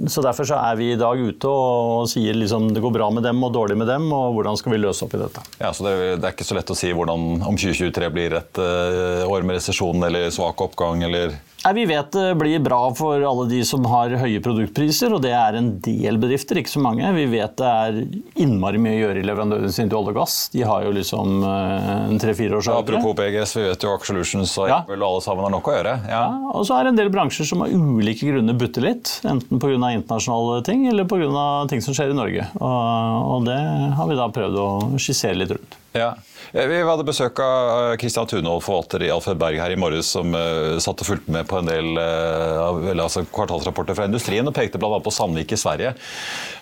så, 0.06 0.22
derfor 0.22 0.46
så 0.46 0.58
er 0.62 0.78
vi 0.78 0.92
i 0.92 0.98
dag 0.98 1.18
ute 1.18 1.50
og, 1.50 2.06
sier 2.10 2.36
liksom 2.36 2.70
det 2.74 2.82
går 2.84 2.94
bra 2.94 3.08
med 3.10 3.26
dem 3.26 3.42
og 3.42 3.52
dårlig 3.56 3.78
med 3.80 3.90
dem, 3.90 4.06
og 4.14 4.36
hvordan 4.36 4.58
skal 4.60 4.74
vi 4.74 4.82
løse 4.82 5.04
opp 5.06 5.16
i 5.18 5.22
dette. 5.22 5.42
Ja, 5.58 5.72
så 5.74 5.88
det, 5.88 5.94
det 6.22 6.28
er 6.28 6.36
ikke 6.36 6.46
så 6.46 6.58
lett 6.58 6.70
å 6.72 6.78
si 6.78 6.92
hvordan, 6.94 7.26
om 7.42 7.58
2023 7.58 8.10
blir 8.14 8.38
et 8.38 8.62
uh, 8.62 9.26
år 9.28 9.46
med 9.46 9.58
resesjon 9.58 10.08
eller 10.08 10.30
svak 10.34 10.62
oppgang 10.68 11.02
eller 11.08 11.34
Vi 11.74 11.84
vet 11.88 12.12
det 12.12 12.34
blir 12.38 12.60
bra 12.62 12.80
for 12.96 13.22
alle 13.30 13.46
de 13.50 13.60
som 13.66 13.84
har 13.90 14.12
høye 14.20 14.40
produktpriser, 14.44 15.12
og 15.14 15.22
det 15.24 15.32
er 15.36 15.58
en 15.58 15.70
del 15.84 16.18
bedrifter, 16.20 16.60
ikke 16.60 16.72
så 16.72 16.82
mange. 16.82 17.08
Vi 17.16 17.26
vet 17.32 17.56
det 17.58 17.68
er 17.68 17.98
innmari 18.40 18.80
mye 18.82 18.96
å 18.96 19.00
gjøre 19.02 19.22
i 19.22 19.26
leverandørindustrien 19.28 19.90
til 19.90 20.00
olje 20.00 20.14
og 20.14 20.20
gass. 20.20 20.36
De 20.54 20.64
har 20.66 20.86
jo 20.86 20.94
liksom 20.96 21.42
eh, 21.48 21.90
en 22.08 22.22
tre-fire 22.22 22.58
års 22.58 22.70
ja, 22.70 22.78
Apropos 22.80 23.16
PGS, 23.18 23.56
vi 23.58 23.66
vet 23.66 23.86
jo 23.86 23.94
Aker 23.94 24.12
Solutions 24.12 24.54
og 24.62 24.70
ja. 24.70 24.80
alle 24.86 25.10
sammen 25.24 25.46
har 25.46 25.54
nok 25.54 25.70
å 25.70 25.76
gjøre. 25.78 25.96
Ja. 26.08 26.22
ja. 26.28 26.54
og 26.54 26.68
så 26.68 26.78
er 26.78 26.86
det 26.86 26.94
en 26.94 27.02
del 27.02 27.12
bransjer 27.14 27.48
som 27.48 27.64
av 27.66 27.74
ulike 27.74 28.30
grunner 28.30 28.56
butter 28.58 28.88
litt. 28.88 29.18
Enten 29.28 29.62
pga. 29.62 29.76
internasjonale 29.78 30.62
ting 30.66 30.86
eller 30.90 31.08
pga. 31.08 31.48
ting 31.70 31.84
som 31.84 31.96
skjer 31.96 32.14
i 32.14 32.18
Norge. 32.18 32.48
Og, 32.60 33.34
og 33.34 33.48
det 33.48 33.60
har 33.98 34.10
vi 34.10 34.18
da 34.18 34.30
prøvd 34.32 34.62
å 34.62 34.70
skissere 35.00 35.38
litt 35.38 35.54
rundt. 35.56 35.78
Ja. 35.96 36.12
Eh, 36.52 36.66
vi 36.66 36.78
hadde 36.80 37.04
besøk 37.04 37.40
av 37.44 37.96
Kristian 38.00 38.24
eh, 38.24 38.30
Tunhold, 38.30 38.62
forvalter 38.64 39.02
i 39.04 39.10
Alfred 39.12 39.36
Berg 39.40 39.60
her 39.60 39.74
i 39.74 39.78
morges, 39.80 40.08
som 40.14 40.32
uh, 40.32 40.78
satt 40.80 41.02
og 41.04 41.08
fulgte 41.08 41.32
med 41.34 41.44
på 41.48 41.58
en 41.60 41.68
del 41.68 41.98
altså 41.98 43.24
kvartalsrapporter 43.28 43.96
fra 43.98 44.06
industrien, 44.08 44.48
og 44.48 44.56
pekte 44.56 44.80
bl.a. 44.80 45.00
på 45.04 45.12
Sandvik 45.12 45.52
i 45.52 45.60
Sverige 45.60 45.92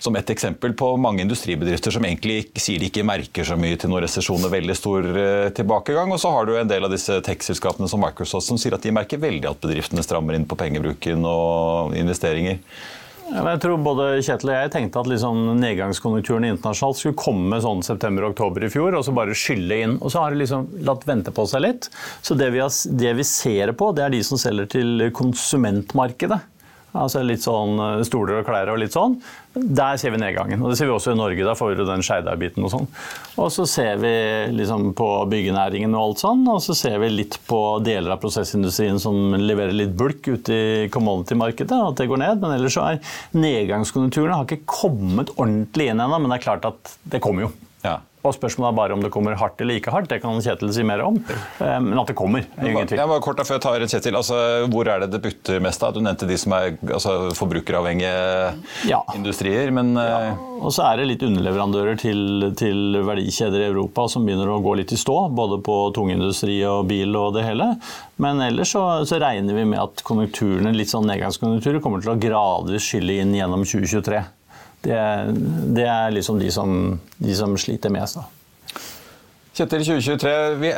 som 0.03 0.17
et 0.19 0.31
eksempel 0.33 0.75
på 0.79 0.91
mange 1.01 1.23
industribedrifter 1.25 1.95
som 1.95 2.05
egentlig 2.07 2.51
sier 2.61 2.83
de 2.83 2.91
ikke 2.91 3.07
merker 3.07 3.47
så 3.47 3.57
mye 3.59 3.79
til 3.81 3.91
noen 3.91 4.05
resesjon 4.05 4.45
og 4.47 4.53
veldig 4.53 4.77
stor 4.77 5.09
tilbakegang. 5.57 6.13
Og 6.15 6.21
så 6.23 6.31
har 6.35 6.47
du 6.47 6.55
en 6.57 6.71
del 6.71 6.87
av 6.87 6.93
disse 6.93 7.17
tech-selskapene 7.27 7.89
som 7.91 8.03
Microsoft 8.03 8.47
som 8.49 8.61
sier 8.61 8.77
at 8.77 8.85
de 8.85 8.95
merker 8.95 9.23
veldig 9.23 9.51
at 9.51 9.63
bedriftene 9.63 10.05
strammer 10.05 10.37
inn 10.37 10.47
på 10.49 10.59
pengebruken 10.61 11.27
og 11.27 11.97
investeringer. 11.99 12.61
Jeg 13.27 13.61
tror 13.63 13.81
både 13.83 14.05
Kjetil 14.23 14.53
og 14.53 14.57
jeg 14.57 14.73
tenkte 14.75 15.01
at 15.03 15.09
liksom 15.11 15.41
nedgangskonjunkturen 15.59 16.47
internasjonalt 16.47 17.01
skulle 17.01 17.19
komme 17.19 17.59
sånn 17.63 17.83
september-oktober 17.87 18.67
i 18.67 18.71
fjor 18.71 18.95
og 18.95 19.03
så 19.07 19.15
bare 19.17 19.35
skylle 19.37 19.81
inn. 19.83 19.97
Og 19.99 20.13
så 20.15 20.23
har 20.23 20.35
det 20.35 20.45
liksom 20.45 20.69
latt 20.87 21.07
vente 21.09 21.35
på 21.35 21.47
seg 21.51 21.65
litt. 21.67 21.89
Så 22.23 22.39
det 22.39 22.53
vi, 22.55 22.63
har, 22.63 22.71
det 22.71 23.15
vi 23.19 23.27
ser 23.27 23.75
på, 23.79 23.91
det 23.97 24.07
er 24.07 24.15
de 24.15 24.23
som 24.27 24.41
selger 24.41 24.71
til 24.77 25.09
konsumentmarkedet. 25.17 26.39
Altså 26.97 27.23
litt 27.25 27.43
sånn 27.45 27.81
eh, 27.83 28.05
stoler 28.07 28.41
og 28.41 28.47
klær 28.47 28.71
og 28.73 28.79
litt 28.81 28.95
sånn. 28.95 29.19
Der 29.57 29.99
ser 30.01 30.13
vi 30.15 30.21
nedgangen. 30.21 30.63
Og 30.63 30.73
det 30.73 30.79
ser 30.79 30.89
vi 30.89 30.95
også 30.95 31.15
i 31.15 31.19
Norge. 31.19 31.45
Da 31.45 31.57
får 31.57 31.73
vi 31.73 31.87
den 31.89 32.05
Skeidar-biten 32.07 32.65
og 32.67 32.73
sånn. 32.73 32.89
Og 33.41 33.51
så 33.53 33.67
ser 33.69 34.01
vi 34.01 34.13
liksom 34.55 34.91
på 34.97 35.09
byggenæringen 35.33 35.97
og 35.97 36.03
alt 36.03 36.25
sånn. 36.25 36.47
Og 36.53 36.63
så 36.65 36.77
ser 36.77 36.99
vi 37.03 37.13
litt 37.13 37.39
på 37.49 37.61
deler 37.85 38.15
av 38.15 38.23
prosessindustrien 38.23 39.01
som 39.03 39.37
leverer 39.41 39.77
litt 39.77 39.97
bulk 39.97 40.29
ute 40.29 40.57
i 40.57 40.89
commodity-markedet. 40.93 41.83
At 41.91 42.01
det 42.01 42.09
går 42.11 42.23
ned. 42.25 42.43
Men 42.45 42.59
ellers 42.59 42.77
så 42.79 42.89
er 42.91 43.15
nedgangskonjunkturene 43.37 44.41
har 44.41 44.49
ikke 44.49 44.69
kommet 44.79 45.33
ordentlig 45.37 45.91
inn 45.93 46.05
ennå. 46.05 46.21
Men 46.21 46.33
det 46.33 46.41
er 46.41 46.49
klart 46.49 46.69
at 46.69 46.99
det 47.09 47.25
kommer 47.25 47.49
jo. 47.49 47.55
Og 48.27 48.37
Spørsmålet 48.37 48.73
er 48.73 48.79
bare 48.81 48.97
om 48.97 49.05
det 49.05 49.13
kommer 49.15 49.39
hardt 49.39 49.61
eller 49.63 49.81
ikke 49.81 49.95
hardt. 49.95 50.11
Det 50.11 50.21
kan 50.25 50.41
Kjetil 50.43 50.73
si 50.75 50.85
mer 50.87 51.05
om. 51.07 51.19
Eh, 51.27 51.79
men 51.83 51.99
at 51.99 52.11
det 52.11 52.17
kommer. 52.19 52.45
er 52.57 52.71
ingen 52.71 52.91
tvil. 52.91 53.01
Jeg 53.01 53.13
bare 53.13 53.25
kort 53.25 53.43
før 53.47 53.59
jeg 53.59 53.65
tar 53.65 53.87
Kjetil, 53.87 54.19
altså, 54.19 54.41
Hvor 54.73 54.91
er 54.91 55.05
det 55.05 55.13
det 55.15 55.23
butter 55.25 55.63
mest? 55.63 55.81
da? 55.81 55.93
Du 55.95 56.03
nevnte 56.05 56.29
de 56.29 56.39
som 56.41 56.55
er 56.57 56.77
altså, 56.83 57.17
forbrukeravhengige 57.39 58.17
ja. 58.91 59.03
industrier. 59.15 59.71
men... 59.71 59.95
Ja. 59.97 60.21
Eh, 60.33 60.53
og 60.57 60.73
så 60.73 60.87
er 60.89 61.01
det 61.01 61.09
litt 61.11 61.25
underleverandører 61.27 61.99
til, 62.01 62.21
til, 62.57 62.97
verdikjeder 63.05 63.61
i 63.61 63.69
Europa 63.69 64.07
som 64.09 64.25
begynner 64.27 64.49
å 64.51 64.61
gå 64.65 64.77
litt 64.81 64.95
i 64.95 64.99
stå. 65.01 65.17
Både 65.37 65.59
på 65.65 65.77
tungindustri 65.97 66.59
og 66.69 66.87
bil 66.91 67.13
og 67.19 67.35
det 67.37 67.45
hele. 67.47 67.75
Men 68.23 68.41
ellers 68.45 68.73
så, 68.73 68.85
så 69.09 69.21
regner 69.23 69.59
vi 69.59 69.67
med 69.69 69.83
at 69.83 70.03
konjunkturene, 70.07 70.73
litt 70.77 70.93
sånn 70.93 71.07
nedgangskonjunkturer 71.11 71.83
kommer 71.85 72.03
til 72.03 72.15
å 72.15 72.19
gradvis 72.21 72.89
skylle 72.89 73.21
inn 73.21 73.37
gjennom 73.37 73.67
2023. 73.69 74.25
Det, 74.85 74.99
det 75.77 75.87
er 75.89 76.15
liksom 76.15 76.41
de 76.41 76.51
som, 76.53 76.99
de 77.17 77.37
som 77.37 77.57
sliter 77.59 77.93
mest. 77.95 78.21
da. 78.21 78.27
Kjetil, 79.57 79.87
2023, 79.89 80.33
vi, 80.61 80.71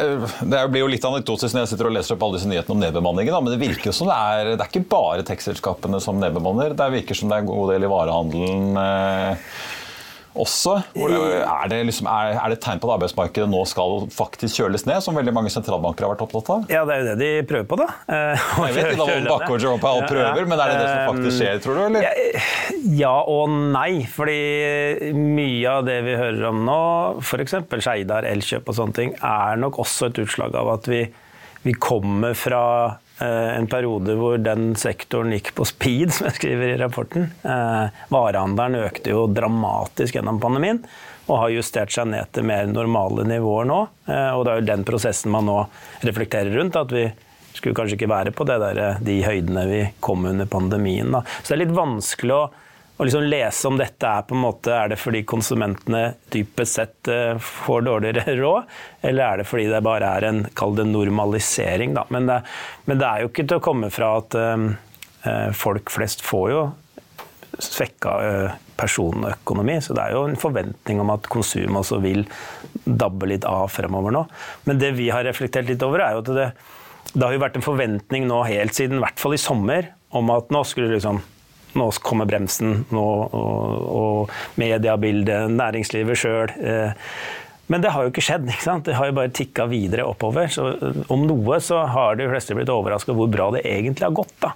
Det 0.52 0.58
blir 0.70 0.84
jo 0.84 0.90
litt 0.92 1.04
anekdotisk 1.04 1.50
når 1.50 1.64
jeg 1.64 1.70
sitter 1.72 1.88
og 1.88 1.96
leser 1.96 2.14
opp 2.14 2.22
alle 2.22 2.38
disse 2.38 2.50
nyhetene 2.50 2.76
om 2.76 2.84
nedbemanningen, 2.84 3.34
men 3.42 3.50
det 3.50 3.58
virker 3.58 3.94
som 3.96 4.06
det 4.06 4.14
er, 4.14 4.50
det 4.52 4.62
er 4.62 4.70
ikke 4.70 4.90
bare 4.92 5.24
tekstselskapene 5.26 5.98
som 6.04 6.20
nedbemanner. 6.22 6.76
Det 6.78 6.86
virker 6.94 7.18
som 7.18 7.32
det 7.32 7.40
er 7.40 7.42
en 7.42 7.50
god 7.50 7.72
del 7.72 7.88
i 7.88 7.90
varehandelen. 7.90 8.78
Eh, 10.38 10.44
også. 10.44 10.74
Er 10.96 11.70
det, 11.70 11.80
liksom, 11.88 12.08
er, 12.10 12.36
er 12.38 12.52
det 12.52 12.60
tegn 12.64 12.80
på 12.80 12.88
at 12.88 12.96
arbeidsmarkedet 12.98 13.48
nå 13.50 13.64
skal 13.68 14.06
faktisk 14.14 14.62
kjøles 14.62 14.86
ned, 14.88 15.00
som 15.04 15.18
veldig 15.18 15.34
mange 15.34 15.52
sentralbanker 15.52 16.06
har 16.06 16.14
vært 16.14 16.24
opptatt 16.26 16.50
av? 16.54 16.66
Ja, 16.72 16.84
det 16.88 16.94
er 16.94 17.02
jo 17.02 17.08
det 17.10 17.16
de 17.22 17.30
prøver 17.48 17.68
på, 17.70 17.80
da. 17.80 17.88
Jeg 18.68 18.76
vet 18.78 18.92
ikke 18.94 19.72
om 19.74 19.88
alle 19.90 20.08
prøver, 20.08 20.48
men 20.48 20.62
er 20.62 20.72
det 20.72 20.78
det 20.78 20.88
som 20.88 21.12
faktisk 21.12 21.40
skjer, 21.42 21.62
tror 21.64 21.78
du? 21.78 21.84
eller? 21.88 22.46
Ja 22.98 23.16
og 23.28 23.50
nei. 23.74 24.04
Fordi 24.08 25.12
mye 25.16 25.74
av 25.78 25.88
det 25.88 25.98
vi 26.06 26.16
hører 26.18 26.48
om 26.52 26.62
nå, 26.66 26.80
f.eks. 27.22 27.58
Skeidar, 27.78 28.26
Elkjøp 28.28 28.70
og 28.70 28.78
sånne 28.78 28.96
ting, 28.96 29.12
er 29.18 29.58
nok 29.60 29.80
også 29.84 30.10
et 30.10 30.22
utslag 30.24 30.56
av 30.58 30.72
at 30.78 30.88
vi, 30.90 31.04
vi 31.66 31.74
kommer 31.78 32.36
fra 32.38 32.62
Eh, 32.88 33.07
en 33.26 33.68
periode 33.70 34.14
hvor 34.18 34.38
den 34.42 34.72
sektoren 34.78 35.34
gikk 35.34 35.52
på 35.58 35.66
speed, 35.68 36.12
som 36.14 36.28
jeg 36.28 36.38
skriver 36.38 36.74
i 36.74 36.80
rapporten. 36.80 37.30
Eh, 37.42 38.02
varehandelen 38.14 38.86
økte 38.86 39.14
jo 39.14 39.26
dramatisk 39.32 40.18
gjennom 40.18 40.40
pandemien 40.42 40.82
og 41.28 41.42
har 41.42 41.52
justert 41.52 41.92
seg 41.92 42.08
ned 42.08 42.30
til 42.32 42.46
mer 42.48 42.68
normale 42.70 43.26
nivåer 43.28 43.68
nå. 43.68 43.80
Eh, 44.08 44.30
og 44.32 44.44
det 44.46 44.52
er 44.52 44.60
jo 44.60 44.68
den 44.70 44.86
prosessen 44.88 45.32
man 45.34 45.48
nå 45.48 45.58
reflekterer 46.06 46.54
rundt. 46.56 46.76
at 46.76 46.94
vi 46.94 47.08
skulle 47.58 47.74
kanskje 47.74 47.98
ikke 47.98 48.12
være 48.12 48.32
på 48.36 48.46
der, 48.48 48.80
de 49.02 49.18
høydene 49.24 49.66
vi 49.68 49.82
kom 50.04 50.24
under 50.30 50.46
pandemien. 50.46 51.10
Da. 51.12 51.24
Så 51.42 51.52
det 51.52 51.56
er 51.56 51.64
litt 51.66 51.76
vanskelig 51.76 52.36
å 52.36 52.42
å 52.98 53.06
liksom 53.06 53.28
lese 53.30 53.68
om 53.70 53.76
dette 53.78 54.10
er 54.10 54.24
på 54.26 54.34
en 54.34 54.42
måte, 54.42 54.72
er 54.74 54.90
det 54.90 54.98
fordi 54.98 55.22
konsumentene 55.28 56.16
dypest 56.34 56.80
sett 56.80 57.10
eh, 57.12 57.38
får 57.38 57.84
dårligere 57.86 58.34
råd, 58.42 58.74
eller 59.06 59.24
er 59.24 59.40
det 59.40 59.46
fordi 59.46 59.68
det 59.70 59.84
bare 59.86 60.10
er 60.18 60.26
en 60.26 60.42
kall 60.58 60.74
det 60.78 60.88
normalisering. 60.90 61.94
Da. 61.94 62.04
Men, 62.14 62.26
det, 62.30 62.40
men 62.90 62.98
det 62.98 63.06
er 63.06 63.22
jo 63.22 63.30
ikke 63.30 63.46
til 63.46 63.60
å 63.60 63.64
komme 63.64 63.92
fra 63.94 64.16
at 64.18 64.34
um, 64.34 64.72
folk 65.54 65.92
flest 65.94 66.24
får 66.26 66.50
jo 66.50 66.64
svekka 67.58 68.12
personøkonomi, 68.78 69.78
så 69.82 69.94
det 69.96 70.04
er 70.04 70.14
jo 70.14 70.26
en 70.28 70.38
forventning 70.38 71.00
om 71.02 71.14
at 71.14 71.26
konsum 71.30 71.78
også 71.80 71.98
vil 72.02 72.24
dabbe 72.84 73.30
litt 73.30 73.46
av 73.48 73.70
fremover 73.72 74.14
nå. 74.14 74.26
Men 74.66 74.82
det 74.82 74.92
vi 74.98 75.08
har 75.14 75.26
reflektert 75.26 75.70
litt 75.70 75.82
over, 75.86 76.02
er 76.04 76.14
jo 76.14 76.22
at 76.22 76.34
det, 76.36 76.50
det 77.14 77.24
har 77.24 77.34
jo 77.34 77.42
vært 77.42 77.58
en 77.58 77.66
forventning 77.66 78.28
nå 78.30 78.44
helt 78.46 78.78
siden, 78.78 79.00
i 79.00 79.06
hvert 79.06 79.22
fall 79.22 79.34
i 79.34 79.42
sommer, 79.42 79.92
om 80.14 80.30
at 80.34 80.54
nå 80.54 80.62
skulle 80.66 80.94
liksom 80.94 81.22
nå 81.76 81.88
kommer 82.04 82.28
bremsen, 82.28 82.84
nå, 82.94 83.04
og, 83.04 83.90
og 83.98 84.60
mediebildet, 84.60 85.50
næringslivet 85.52 86.20
sjøl. 86.20 86.54
Eh, 86.56 87.10
men 87.68 87.84
det 87.84 87.92
har 87.92 88.04
jo 88.04 88.12
ikke 88.12 88.24
skjedd. 88.24 88.48
ikke 88.48 88.64
sant? 88.64 88.86
Det 88.88 88.96
har 88.96 89.10
jo 89.10 89.16
bare 89.18 89.32
tikka 89.34 89.68
videre 89.68 90.06
oppover. 90.08 90.48
Så 90.52 90.70
eh, 90.72 91.02
om 91.12 91.26
noe 91.28 91.60
så 91.64 91.82
har 91.92 92.18
de 92.18 92.28
fleste 92.30 92.56
blitt 92.56 92.72
overraska 92.72 93.16
hvor 93.16 93.30
bra 93.32 93.50
det 93.56 93.66
egentlig 93.68 94.08
har 94.08 94.16
gått. 94.16 94.34
da. 94.44 94.54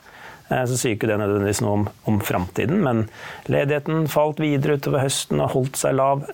Eh, 0.49 0.65
så 0.71 0.79
sier 0.79 0.97
ikke 0.97 1.11
det 1.11 1.21
nødvendigvis 1.21 1.63
noe 1.65 1.77
om, 1.81 1.85
om 2.09 2.23
framtiden, 2.25 2.81
men 2.87 3.05
ledigheten 3.53 4.09
falt 4.13 4.41
videre 4.43 4.79
utover 4.81 5.05
høsten 5.05 5.45
og 5.45 5.55
holdt 5.57 5.79
seg 5.81 5.99
lav. 6.01 6.25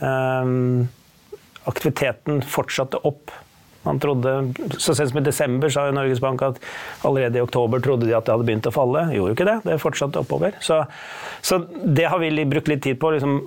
Aktiviteten 1.69 2.41
fortsatte 2.47 3.03
opp 3.09 3.35
man 3.87 4.01
trodde, 4.03 4.55
Så 4.79 4.95
sent 4.95 5.11
som 5.13 5.21
i 5.21 5.25
desember 5.25 5.71
sa 5.73 5.87
Norges 5.95 6.21
Bank 6.21 6.43
at 6.43 6.59
allerede 7.07 7.39
i 7.39 7.45
oktober 7.45 7.81
trodde 7.85 8.09
de 8.09 8.17
at 8.17 8.27
det 8.27 8.35
hadde 8.35 8.47
begynt 8.49 8.69
å 8.69 8.75
falle. 8.75 9.07
Gjorde 9.15 9.33
jo 9.33 9.37
ikke 9.37 9.49
det, 9.49 9.59
det 9.65 9.79
fortsatte 9.83 10.23
oppover. 10.23 10.59
Så, 10.65 10.83
så 11.41 11.61
det 11.85 12.09
har 12.11 12.21
vi 12.23 12.45
brukt 12.49 12.69
litt 12.71 12.83
tid 12.85 12.99
på. 13.01 13.13
Liksom, 13.15 13.39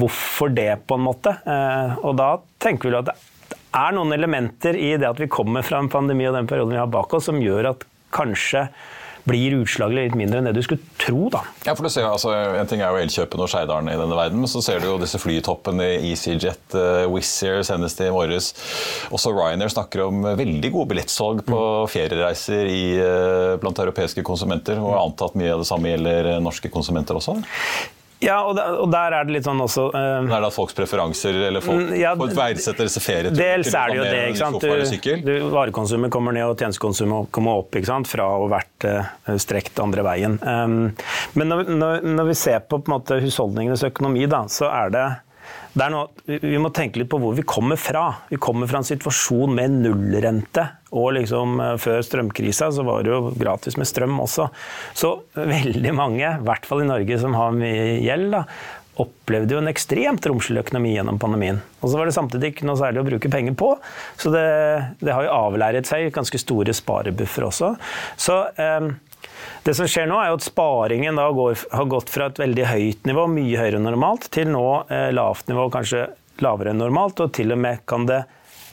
hvorfor 0.00 0.52
det, 0.54 0.70
på 0.88 0.98
en 0.98 1.06
måte. 1.06 1.36
Eh, 1.44 1.98
og 2.02 2.16
da 2.18 2.34
tenker 2.62 2.88
vi 2.88 2.98
at 2.98 3.12
det 3.12 3.18
er 3.76 3.94
noen 3.94 4.14
elementer 4.16 4.78
i 4.80 4.94
det 4.96 5.08
at 5.08 5.20
vi 5.20 5.30
kommer 5.30 5.66
fra 5.66 5.82
en 5.82 5.90
pandemi 5.92 6.26
og 6.28 6.38
den 6.38 6.48
perioden 6.48 6.74
vi 6.74 6.80
har 6.80 6.90
bak 6.90 7.12
oss, 7.14 7.28
som 7.28 7.40
gjør 7.42 7.74
at 7.74 7.84
kanskje 8.14 8.66
blir 9.28 9.58
utslaget 9.60 9.98
litt 9.98 10.16
mindre 10.18 10.40
enn 10.40 10.48
det 10.48 10.54
du 10.56 10.62
skulle 10.64 10.82
tro. 11.00 11.28
da. 11.32 11.42
Ja, 11.66 11.74
for 11.74 11.86
du 11.86 11.92
ser, 11.92 12.08
altså, 12.08 12.32
En 12.58 12.70
ting 12.70 12.82
er 12.82 12.92
jo 12.92 13.02
Elkjøpen 13.02 13.44
og 13.44 13.50
Skeidaren 13.52 13.90
i 13.92 13.98
denne 13.98 14.16
verden, 14.18 14.42
men 14.42 14.50
så 14.50 14.62
ser 14.64 14.80
du 14.82 14.88
jo 14.88 14.96
disse 15.00 15.20
flytoppene 15.20 15.90
EasyJet, 15.98 16.76
uh, 16.76 17.04
Wizz 17.12 17.34
Air 17.48 17.62
senest 17.66 18.00
i 18.04 18.10
morges. 18.14 18.50
Også 19.14 19.32
Ryanair 19.34 19.72
snakker 19.72 20.06
om 20.08 20.24
veldig 20.38 20.72
gode 20.74 20.92
billettsalg 20.94 21.44
på 21.48 21.60
mm. 21.60 21.92
feriereiser 21.92 22.72
i, 22.72 22.82
uh, 23.02 23.54
blant 23.62 23.84
europeiske 23.84 24.24
konsumenter. 24.26 24.80
og 24.80 24.94
Jeg 24.94 25.04
antar 25.04 25.32
at 25.32 25.38
mye 25.42 25.54
av 25.54 25.62
det 25.64 25.70
samme 25.70 25.94
gjelder 25.94 26.34
norske 26.44 26.72
konsumenter 26.72 27.20
også? 27.20 27.38
Ja, 28.18 28.40
og 28.42 28.56
der, 28.58 28.72
og 28.82 28.88
der, 28.90 29.14
er 29.14 29.26
det 29.28 29.36
litt 29.36 29.46
sånn 29.46 29.60
også 29.62 29.84
uh, 29.94 30.26
Er 30.26 30.42
det 30.42 30.50
folks 30.54 30.74
preferanser, 30.74 31.36
eller 31.48 31.62
folk, 31.62 31.84
mm, 31.86 31.92
ja, 32.00 32.14
folk 32.18 32.34
verdsetter 32.34 32.88
disse 32.88 33.02
ferieturene? 33.02 33.38
Dels 33.38 33.70
er 33.70 33.92
det 33.92 33.98
jo 33.98 34.06
det. 34.08 34.22
ikke 34.32 34.40
sant? 34.40 34.66
Du, 35.06 35.22
du, 35.28 35.32
varekonsumet 35.54 36.12
kommer 36.14 36.34
ned, 36.34 36.48
og 36.50 36.58
tjenestekonsumet 36.58 37.30
kommer 37.34 37.62
opp 37.62 37.78
ikke 37.78 37.90
sant? 37.92 38.10
fra 38.10 38.26
å 38.26 38.42
ha 38.42 38.50
vært 38.56 38.88
uh, 38.90 39.36
strekt 39.38 39.78
andre 39.82 40.02
veien. 40.06 40.38
Um, 40.42 40.80
men 41.38 41.52
når, 41.52 41.70
når, 41.70 42.08
når, 42.08 42.30
vi 42.32 42.36
ser 42.42 42.64
på, 42.66 42.80
på 42.82 42.94
måte, 42.94 43.20
husholdningenes 43.22 43.86
økonomi, 43.86 44.26
da, 44.30 44.44
så 44.50 44.66
er 44.72 44.94
det 44.94 45.06
noe, 45.92 46.08
vi 46.26 46.58
må 46.58 46.70
tenke 46.74 47.00
litt 47.00 47.10
på 47.12 47.20
hvor 47.22 47.36
vi 47.36 47.44
kommer 47.46 47.78
fra. 47.80 48.06
Vi 48.30 48.38
kommer 48.42 48.70
fra 48.70 48.80
en 48.82 48.88
situasjon 48.88 49.54
med 49.54 49.78
nullrente. 49.84 50.64
Og 50.96 51.12
liksom, 51.18 51.58
eh, 51.60 51.76
før 51.80 52.02
strømkrisa 52.04 52.70
så 52.74 52.84
var 52.86 53.04
det 53.04 53.12
jo 53.12 53.34
gratis 53.38 53.76
med 53.78 53.88
strøm 53.88 54.18
også. 54.24 54.48
Så 54.96 55.14
veldig 55.54 55.94
mange, 55.94 56.24
i 56.24 56.44
hvert 56.48 56.68
fall 56.68 56.84
i 56.84 56.90
Norge 56.90 57.20
som 57.20 57.36
har 57.38 57.56
mye 57.56 57.98
gjeld, 58.02 58.32
da, 58.34 58.44
opplevde 58.98 59.54
jo 59.54 59.60
en 59.62 59.70
ekstremt 59.70 60.24
romslig 60.26 60.64
økonomi 60.64 60.96
gjennom 60.96 61.20
pandemien. 61.22 61.60
Og 61.78 61.92
så 61.92 62.00
var 62.00 62.08
det 62.08 62.16
samtidig 62.16 62.50
ikke 62.52 62.66
noe 62.66 62.80
særlig 62.80 63.04
å 63.04 63.06
bruke 63.06 63.30
penger 63.30 63.54
på. 63.58 63.68
Så 64.18 64.32
det, 64.34 64.46
det 64.98 65.14
har 65.14 65.26
jo 65.26 65.36
avlæret 65.36 65.86
seg 65.86 66.10
ganske 66.14 66.40
store 66.42 66.74
sparebuffer 66.74 67.46
også. 67.46 67.76
Så 68.18 68.40
eh, 68.58 68.88
det 69.66 69.74
som 69.76 69.88
skjer 69.90 70.08
nå, 70.08 70.18
er 70.22 70.34
at 70.34 70.44
sparingen 70.46 71.18
går, 71.36 71.62
har 71.74 71.88
gått 71.90 72.10
fra 72.12 72.28
et 72.30 72.40
veldig 72.40 72.66
høyt 72.70 73.08
nivå, 73.08 73.26
mye 73.30 73.60
høyere 73.60 73.80
enn 73.80 73.88
normalt, 73.88 74.28
til 74.34 74.50
nå 74.52 74.66
eh, 74.88 75.08
lavt 75.14 75.50
nivå, 75.50 75.68
kanskje 75.74 76.06
lavere 76.44 76.72
enn 76.72 76.80
normalt. 76.82 77.20
Og 77.24 77.34
til 77.36 77.54
og 77.54 77.60
med 77.60 77.82
kan 77.88 78.06
det 78.08 78.22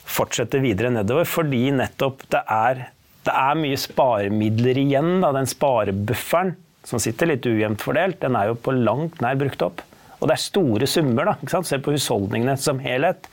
fortsette 0.06 0.62
videre 0.62 0.92
nedover, 0.94 1.26
fordi 1.28 1.66
nettopp 1.74 2.24
det 2.32 2.44
er, 2.52 2.86
det 3.26 3.34
er 3.34 3.58
mye 3.58 3.80
sparemidler 3.80 4.80
igjen. 4.84 5.18
Da. 5.24 5.32
Den 5.36 5.50
sparebufferen 5.50 6.54
som 6.86 7.02
sitter 7.02 7.32
litt 7.32 7.46
ujevnt 7.46 7.82
fordelt, 7.82 8.20
den 8.22 8.38
er 8.38 8.52
jo 8.52 8.60
på 8.62 8.74
langt 8.76 9.18
nær 9.24 9.38
brukt 9.40 9.64
opp. 9.66 9.82
Og 10.16 10.30
det 10.30 10.36
er 10.36 10.44
store 10.46 10.86
summer. 10.88 11.28
da? 11.28 11.62
Se 11.66 11.80
på 11.82 11.92
husholdningene 11.92 12.56
som 12.60 12.78
helhet. 12.80 13.26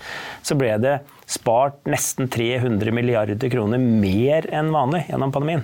Så 0.43 0.57
ble 0.59 0.73
det 0.83 0.97
spart 1.29 1.79
nesten 1.87 2.27
300 2.31 2.91
milliarder 2.91 3.53
kroner 3.53 3.79
mer 3.79 4.49
enn 4.51 4.73
vanlig 4.73 5.05
gjennom 5.07 5.31
pandemien. 5.31 5.63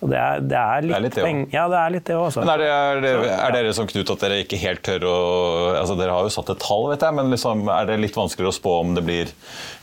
Det 0.00 0.16
er, 0.16 0.40
det 0.40 0.56
er 0.56 0.84
litt, 0.86 0.90
det 0.90 0.96
er 0.96 1.02
litt 1.04 1.16
det 1.16 1.24
òg. 1.26 1.40
Ja, 1.52 1.64
det 1.68 1.80
er 1.80 1.92
litt 1.92 2.06
det 2.08 2.14
òg. 2.16 2.36
Men 2.40 2.52
er, 2.54 2.62
er, 2.64 3.26
er, 3.34 3.52
dere 3.52 3.74
som 3.76 3.88
Knut 3.90 4.12
at 4.14 4.22
dere 4.24 4.38
ikke 4.46 4.60
helt 4.62 4.80
tør 4.86 5.04
å 5.10 5.16
altså 5.76 5.96
Dere 5.98 6.14
har 6.16 6.24
jo 6.24 6.32
satt 6.32 6.52
et 6.54 6.62
tall, 6.62 6.86
vet 6.88 7.04
jeg, 7.04 7.16
men 7.18 7.34
liksom, 7.34 7.66
er 7.74 7.90
det 7.90 7.98
litt 8.00 8.16
vanskeligere 8.16 8.54
å 8.54 8.56
spå 8.56 8.78
om 8.80 8.94
det 8.96 9.04
blir 9.04 9.34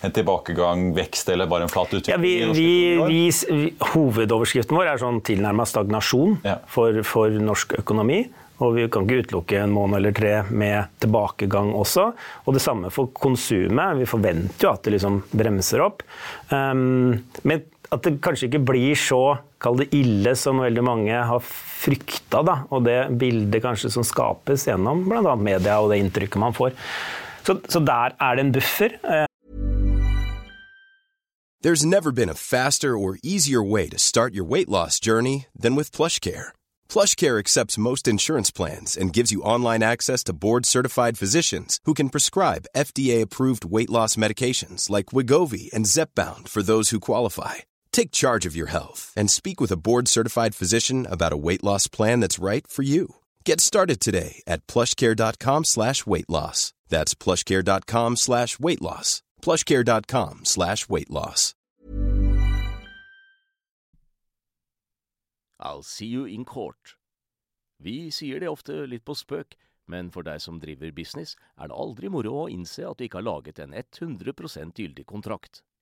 en 0.05 0.15
tilbakegang, 0.15 0.89
vekst 0.97 1.29
eller 1.33 1.49
bare 1.51 1.67
en 1.67 1.73
flat 1.73 1.93
utvikling? 1.93 2.15
Ja, 2.15 2.57
vi, 2.57 2.65
vi, 3.05 3.29
vi, 3.29 3.69
hovedoverskriften 3.93 4.77
vår 4.79 4.91
er 4.95 5.05
sånn 5.05 5.21
tilnærma 5.27 5.69
stagnasjon 5.69 6.39
ja. 6.47 6.57
for, 6.71 6.97
for 7.05 7.37
norsk 7.51 7.77
økonomi. 7.83 8.25
Og 8.65 8.73
vi 8.73 8.87
kan 8.89 9.05
ikke 9.05 9.27
utelukke 9.27 9.59
en 9.61 9.73
måned 9.73 9.99
eller 9.99 10.15
tre 10.17 10.33
med 10.49 10.97
tilbakegang 11.03 11.75
også. 11.77 12.07
Og 12.49 12.55
det 12.57 12.63
samme 12.63 12.89
for 12.93 13.11
konsumet. 13.13 13.99
Vi 13.99 14.09
forventer 14.09 14.65
jo 14.65 14.71
at 14.73 14.85
det 14.85 14.95
liksom 14.95 15.19
bremser 15.29 15.83
opp. 15.85 16.01
Um, 16.49 17.19
men 17.45 17.67
at 17.91 18.03
det 18.03 18.17
kanskje 18.23 18.49
ikke 18.49 18.63
blir 18.67 18.97
så 18.99 19.21
kall 19.63 19.79
det 19.79 19.89
ille 19.95 20.33
som 20.35 20.59
veldig 20.61 20.83
mange 20.83 21.21
har 21.29 21.43
frykta. 21.43 22.43
Og 22.71 22.83
det 22.85 22.99
bildet 23.19 23.63
kanskje 23.63 23.91
som 23.93 24.05
skapes 24.07 24.67
gjennom 24.67 25.05
bl.a. 25.07 25.35
media 25.35 25.79
og 25.81 25.93
det 25.93 26.01
inntrykket 26.03 26.41
man 26.41 26.55
får. 26.57 26.75
Så, 27.47 27.59
så 27.69 27.79
der 27.79 28.17
er 28.19 28.35
det 28.35 28.45
en 28.45 28.51
buffer. 28.51 28.99
There's 31.63 31.85
never 31.85 32.11
been 32.11 32.29
a 32.29 32.35
faster 32.35 32.97
or 32.97 33.17
easier 33.23 33.63
way 33.63 33.89
to 33.89 33.97
start 33.97 34.35
your 34.35 34.45
weight 34.45 34.69
loss 34.69 34.99
journey 34.99 35.47
than 35.59 35.75
with 35.75 35.91
PlushCare. 35.91 36.53
PlushCare 36.87 37.39
accepts 37.39 37.79
most 37.79 38.07
insurance 38.07 38.51
plans 38.51 38.95
and 38.95 39.11
gives 39.11 39.31
you 39.31 39.41
online 39.41 39.81
access 39.81 40.23
to 40.25 40.33
board-certified 40.33 41.17
physicians 41.17 41.79
who 41.85 41.95
can 41.95 42.09
prescribe 42.09 42.67
FDA-approved 42.75 43.65
weight 43.65 43.89
loss 43.89 44.15
medications 44.15 44.89
like 44.89 45.07
Wigovi 45.07 45.73
and 45.73 45.85
Zepbound 45.85 46.47
for 46.47 46.61
those 46.61 46.91
who 46.91 46.99
qualify. 46.99 47.55
Take 47.97 48.11
charge 48.11 48.45
of 48.45 48.55
your 48.55 48.67
health 48.67 49.11
and 49.17 49.27
speak 49.27 49.59
with 49.59 49.71
a 49.71 49.81
board 49.87 50.07
certified 50.07 50.53
physician 50.53 51.07
about 51.09 51.33
a 51.33 51.43
weight 51.47 51.63
loss 51.63 51.87
plan 51.87 52.19
that's 52.19 52.37
right 52.37 52.67
for 52.67 52.83
you. 52.83 53.15
Get 53.43 53.59
started 53.59 53.99
today 53.99 54.43
at 54.45 54.67
plushcare.com 54.67 55.63
slash 55.63 56.05
weight 56.05 56.29
loss. 56.29 56.73
That's 56.89 57.15
plushcare.com 57.15 58.17
slash 58.17 58.59
weight 58.59 58.83
loss. 58.83 59.23
Plushcare.com 59.41 60.45
slash 60.45 60.87
weight 60.87 61.09
loss. 61.09 61.55
I'll 65.59 65.81
see 65.81 66.05
you 66.05 66.25
in 66.25 66.45
court. 66.45 66.93
Vi 67.79 68.11
sier 68.11 68.39
det 68.39 68.51
ofte 68.51 68.85
litt 68.85 69.05
på 69.09 69.15
spøk, 69.17 69.57
men 69.89 70.11
for 70.13 70.21
deg 70.21 70.37
som 70.45 70.61
driver 70.61 70.93
business, 70.93 71.33
er 71.57 71.73
det 71.73 71.81
aldri 71.81 72.13
moro 72.13 72.43
å 72.43 72.49
innse 72.53 72.85
at 72.85 73.01
du 73.01 73.07
ikke 73.09 73.23
har 73.23 73.31
laget 73.31 73.57
en 73.65 73.73
100 73.73 74.69
gyldig 74.77 75.07
kontrakt. 75.09 75.63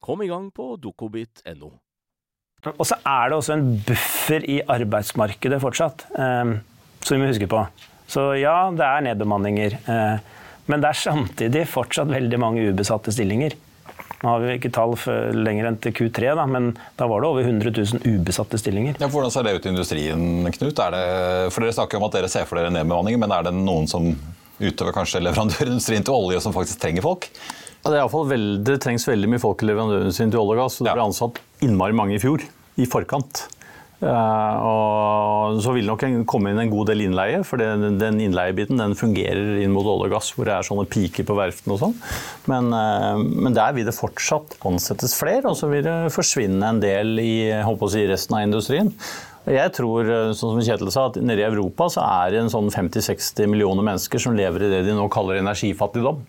Kom 0.00 0.22
i 0.24 0.28
gang 0.30 0.48
på 0.54 0.74
dokobit.no. 0.80 1.70
Og 2.74 2.84
så 2.88 2.96
er 3.08 3.30
det 3.30 3.36
også 3.36 3.54
en 3.56 3.66
buffer 3.86 4.44
i 4.48 4.58
arbeidsmarkedet 4.68 5.60
fortsatt, 5.62 6.06
eh, 6.16 6.52
som 7.04 7.16
vi 7.16 7.22
må 7.22 7.30
huske 7.30 7.48
på. 7.48 7.62
Så 8.10 8.32
ja, 8.40 8.54
det 8.74 8.84
er 8.84 9.04
nedbemanninger. 9.10 9.76
Eh, 9.84 10.38
men 10.70 10.82
det 10.82 10.90
er 10.90 11.02
samtidig 11.02 11.66
fortsatt 11.70 12.10
veldig 12.12 12.40
mange 12.40 12.64
ubesatte 12.70 13.12
stillinger. 13.14 13.56
Nå 14.20 14.28
har 14.28 14.42
vi 14.42 14.56
ikke 14.58 14.72
tall 14.74 14.92
lenger 15.32 15.70
enn 15.70 15.78
til 15.80 15.94
Q3, 15.96 16.34
da, 16.36 16.44
men 16.48 16.74
da 16.98 17.06
var 17.08 17.22
det 17.22 17.30
over 17.30 17.46
100 17.46 17.72
000 17.72 18.18
ubesatte 18.18 18.60
stillinger. 18.60 18.98
Ja, 19.00 19.08
hvordan 19.08 19.32
ser 19.32 19.46
det 19.46 19.54
ut 19.56 19.64
i 19.64 19.72
industrien, 19.72 20.26
Knut? 20.56 20.76
Det, 20.76 21.06
for 21.54 21.64
Dere 21.64 21.76
snakker 21.76 22.00
om 22.00 22.04
at 22.08 22.18
dere 22.18 22.28
ser 22.32 22.44
for 22.48 22.60
dere 22.60 22.72
nedbemanninger, 22.74 23.20
men 23.20 23.32
er 23.32 23.48
det 23.48 23.54
noen 23.56 23.88
som 23.88 24.12
utover 24.60 24.92
kanskje 24.92 25.22
leverandørindustrien 25.24 26.04
til 26.04 26.16
olje 26.18 26.42
som 26.44 26.56
faktisk 26.56 26.82
trenger 26.82 27.06
folk? 27.06 27.30
Ja, 27.80 27.94
det, 27.94 28.00
er 28.02 28.28
veld, 28.28 28.58
det 28.68 28.80
trengs 28.84 29.06
veldig 29.08 29.30
mye 29.32 29.40
folk 29.40 29.62
i 29.64 29.70
leverandørindustrien 29.70 30.32
til 30.32 30.42
olje 30.42 30.58
og 30.58 30.66
gass. 30.66 30.80
og 30.80 30.86
Det 30.86 30.98
ble 30.98 31.06
ansatt 31.08 31.40
innmari 31.64 31.96
mange 31.96 32.18
i 32.18 32.20
fjor, 32.22 32.44
i 32.76 32.88
forkant. 32.90 33.46
Uh, 34.00 34.56
og 34.64 35.58
så 35.60 35.74
vil 35.76 35.84
det 35.84 35.90
nok 35.90 36.28
komme 36.28 36.54
inn 36.54 36.60
en 36.62 36.70
god 36.72 36.88
del 36.88 37.02
innleie, 37.04 37.42
for 37.44 37.60
den, 37.60 37.98
den 38.00 38.20
innleiebiten 38.24 38.80
den 38.80 38.96
fungerer 38.96 39.58
inn 39.60 39.74
mot 39.74 39.84
olje 39.84 40.08
og 40.08 40.14
gass, 40.14 40.30
hvor 40.32 40.48
det 40.48 40.54
er 40.56 40.64
sånne 40.64 40.86
piker 40.88 41.26
på 41.28 41.36
verftene 41.36 41.76
og 41.76 41.82
sånn. 41.82 41.96
Men, 42.48 42.70
uh, 42.72 43.20
men, 43.20 43.56
der 43.56 43.74
vil 43.76 43.88
det 43.88 43.96
fortsatt 43.96 44.56
ansettes 44.68 45.16
flere, 45.20 45.52
og 45.52 45.58
så 45.60 45.68
vil 45.72 45.84
det 45.84 45.98
forsvinne 46.16 46.72
en 46.72 46.80
del 46.80 47.20
i 47.20 47.34
si, 47.92 48.06
resten 48.08 48.38
av 48.38 48.46
industrien. 48.48 48.92
Jeg 49.48 49.72
tror, 49.72 50.04
eh, 50.04 50.32
sånn 50.36 50.52
som 50.52 50.60
Kjetil 50.60 50.90
sa, 50.92 51.06
at 51.08 51.16
nede 51.16 51.40
i 51.40 51.46
Europa 51.46 51.86
så 51.90 52.04
er 52.04 52.34
det 52.34 52.42
en 52.42 52.52
sånn 52.52 52.68
50-60 52.70 53.48
millioner 53.48 53.86
mennesker 53.86 54.20
som 54.20 54.36
lever 54.36 54.66
i 54.66 54.68
det 54.68 54.82
de 54.86 54.92
nå 54.94 55.06
kaller 55.12 55.40
energifattigdom. 55.40 56.20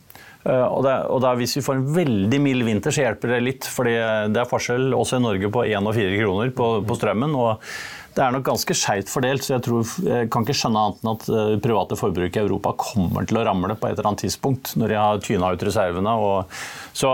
Eh, 0.44 0.66
og, 0.66 0.84
det, 0.88 0.98
og 1.14 1.22
det 1.24 1.38
Hvis 1.42 1.58
vi 1.60 1.66
får 1.66 1.80
en 1.80 1.88
veldig 1.96 2.42
mild 2.42 2.68
vinter, 2.68 2.94
så 2.94 3.06
hjelper 3.06 3.36
det 3.36 3.42
litt. 3.46 3.70
fordi 3.70 3.96
det 4.34 4.44
er 4.44 4.50
forskjell 4.50 4.94
også 4.98 5.20
i 5.20 5.26
Norge 5.26 5.52
på 5.54 5.66
1 5.70 5.90
og 5.90 5.98
4 5.98 6.22
kroner 6.22 6.54
på, 6.56 6.70
på 6.88 7.02
strømmen. 7.02 7.36
og 7.38 7.74
det 8.12 8.24
er 8.26 8.34
nok 8.36 8.44
ganske 8.44 8.76
skeivt 8.76 9.08
fordelt, 9.08 9.46
så 9.46 9.54
jeg, 9.54 9.64
tror, 9.64 9.92
jeg 10.04 10.30
kan 10.34 10.44
ikke 10.44 10.56
skjønne 10.60 10.82
annet 10.84 11.04
enn 11.04 11.12
at 11.14 11.28
eh, 11.32 11.52
private 11.64 11.98
forbruk 12.00 12.36
i 12.36 12.42
Europa 12.42 12.74
kommer 12.80 13.28
til 13.28 13.40
å 13.40 13.46
ramle 13.48 13.78
på 13.80 13.88
et 13.88 13.96
eller 13.96 14.10
annet 14.12 14.26
tidspunkt, 14.26 14.74
når 14.80 14.92
de 14.92 14.98
har 15.00 15.22
tyna 15.24 15.52
ut 15.54 15.64
reservene. 15.64 16.16
Og, 16.20 16.58
så 16.92 17.14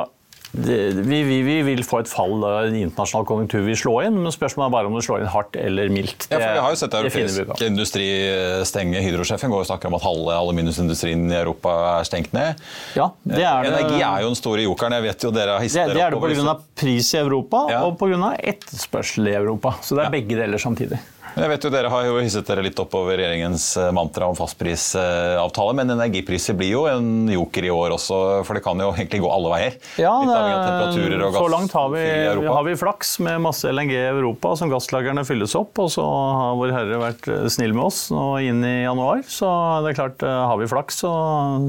vi, 0.51 1.23
vi, 1.23 1.41
vi, 1.41 1.55
vil 1.67 1.83
få 1.85 2.01
et 2.03 2.09
fall 2.09 2.43
i 2.71 2.81
internasjonal 2.85 3.25
konjunktur 3.27 3.65
vil 3.65 3.77
slå 3.77 3.95
inn, 4.07 4.19
men 4.23 4.33
spørsmålet 4.33 4.69
er 4.69 4.75
bare 4.77 4.89
om 4.89 4.95
det 4.97 5.03
slår 5.05 5.25
inn 5.25 5.31
hardt 5.33 5.57
eller 5.59 5.91
mildt. 5.93 6.27
Det, 6.27 6.37
ja, 6.37 6.39
for 6.39 6.55
Vi 6.55 6.63
har 6.65 6.75
jo 6.75 6.79
sett 6.81 6.97
europeisk 7.01 7.65
industri 7.67 8.07
stenge. 8.67 9.01
Hydrosjefen 9.03 9.53
går 9.53 9.65
og 9.65 9.69
snakker 9.69 9.91
om 9.91 9.97
at 9.99 10.05
halve 10.05 10.37
aluminiumsindustrien 10.37 11.27
i 11.29 11.37
Europa 11.41 11.75
er 11.97 12.07
stengt 12.07 12.33
ned. 12.37 12.63
Ja, 12.97 13.11
det 13.27 13.43
er 13.43 13.69
Energi 13.71 13.99
er 13.99 14.23
jo 14.23 14.31
den 14.31 14.39
store 14.39 14.63
jokeren. 14.65 14.97
Jeg 14.97 15.07
vet 15.09 15.27
jo 15.27 15.33
dere 15.35 15.57
har 15.57 15.67
hisset 15.67 15.83
dere 15.83 16.07
opp. 16.15 16.23
det 16.23 16.33
er 16.33 16.39
det 16.39 16.47
pga. 16.47 16.57
pris 16.79 17.11
i 17.13 17.21
Europa 17.21 17.65
ja. 17.73 17.83
og 17.85 17.99
pga. 17.99 18.33
etterspørsel 18.55 19.33
i 19.33 19.37
Europa. 19.37 19.77
Så 19.81 19.97
det 19.97 20.05
er 20.05 20.11
ja. 20.11 20.15
begge 20.17 20.41
deler 20.41 20.61
samtidig. 20.61 21.01
Jeg 21.37 21.51
vet 21.51 21.65
jo 21.67 21.69
Dere 21.73 21.89
har 21.91 22.05
jo 22.07 22.15
hisset 22.17 22.47
dere 22.47 22.63
litt 22.65 22.79
opp 22.81 22.95
over 22.97 23.13
regjeringens 23.17 23.65
eh, 23.77 23.91
mantra 23.93 24.25
om 24.29 24.37
fastprisavtale, 24.37 25.75
men 25.77 25.93
energipriser 25.93 26.57
blir 26.57 26.71
jo 26.71 26.85
en 26.89 27.29
joker 27.29 27.67
i 27.67 27.71
år 27.73 27.93
også, 27.93 28.17
for 28.47 28.57
det 28.57 28.63
kan 28.65 28.81
jo 28.81 28.89
egentlig 28.95 29.21
gå 29.21 29.29
alle 29.29 29.51
veier? 29.53 29.77
Ja, 30.01 30.15
det, 30.25 31.29
så 31.35 31.45
langt 31.51 31.75
har 31.77 31.91
vi, 31.93 32.03
har 32.47 32.65
vi, 32.65 32.75
flaks 32.79 33.17
med 33.25 33.43
masse 33.45 33.69
LNG 33.69 33.93
i 33.93 34.01
Europa 34.09 34.55
som 34.57 34.71
gasslagrene 34.71 35.25
fylles 35.27 35.53
opp, 35.59 35.77
og 35.83 35.91
så 35.93 36.05
har 36.05 36.57
Vår 36.57 36.73
Herre 36.73 37.01
vært 37.01 37.29
eh, 37.29 37.45
snill 37.53 37.75
med 37.77 37.85
oss 37.85 38.07
nå 38.13 38.25
inn 38.47 38.63
i 38.65 38.75
januar. 38.87 39.21
Så 39.29 39.49
det 39.85 39.93
er 39.93 39.99
klart, 40.01 40.25
eh, 40.25 40.43
har 40.51 40.57
vi 40.61 40.69
flaks, 40.73 41.03
så, 41.05 41.13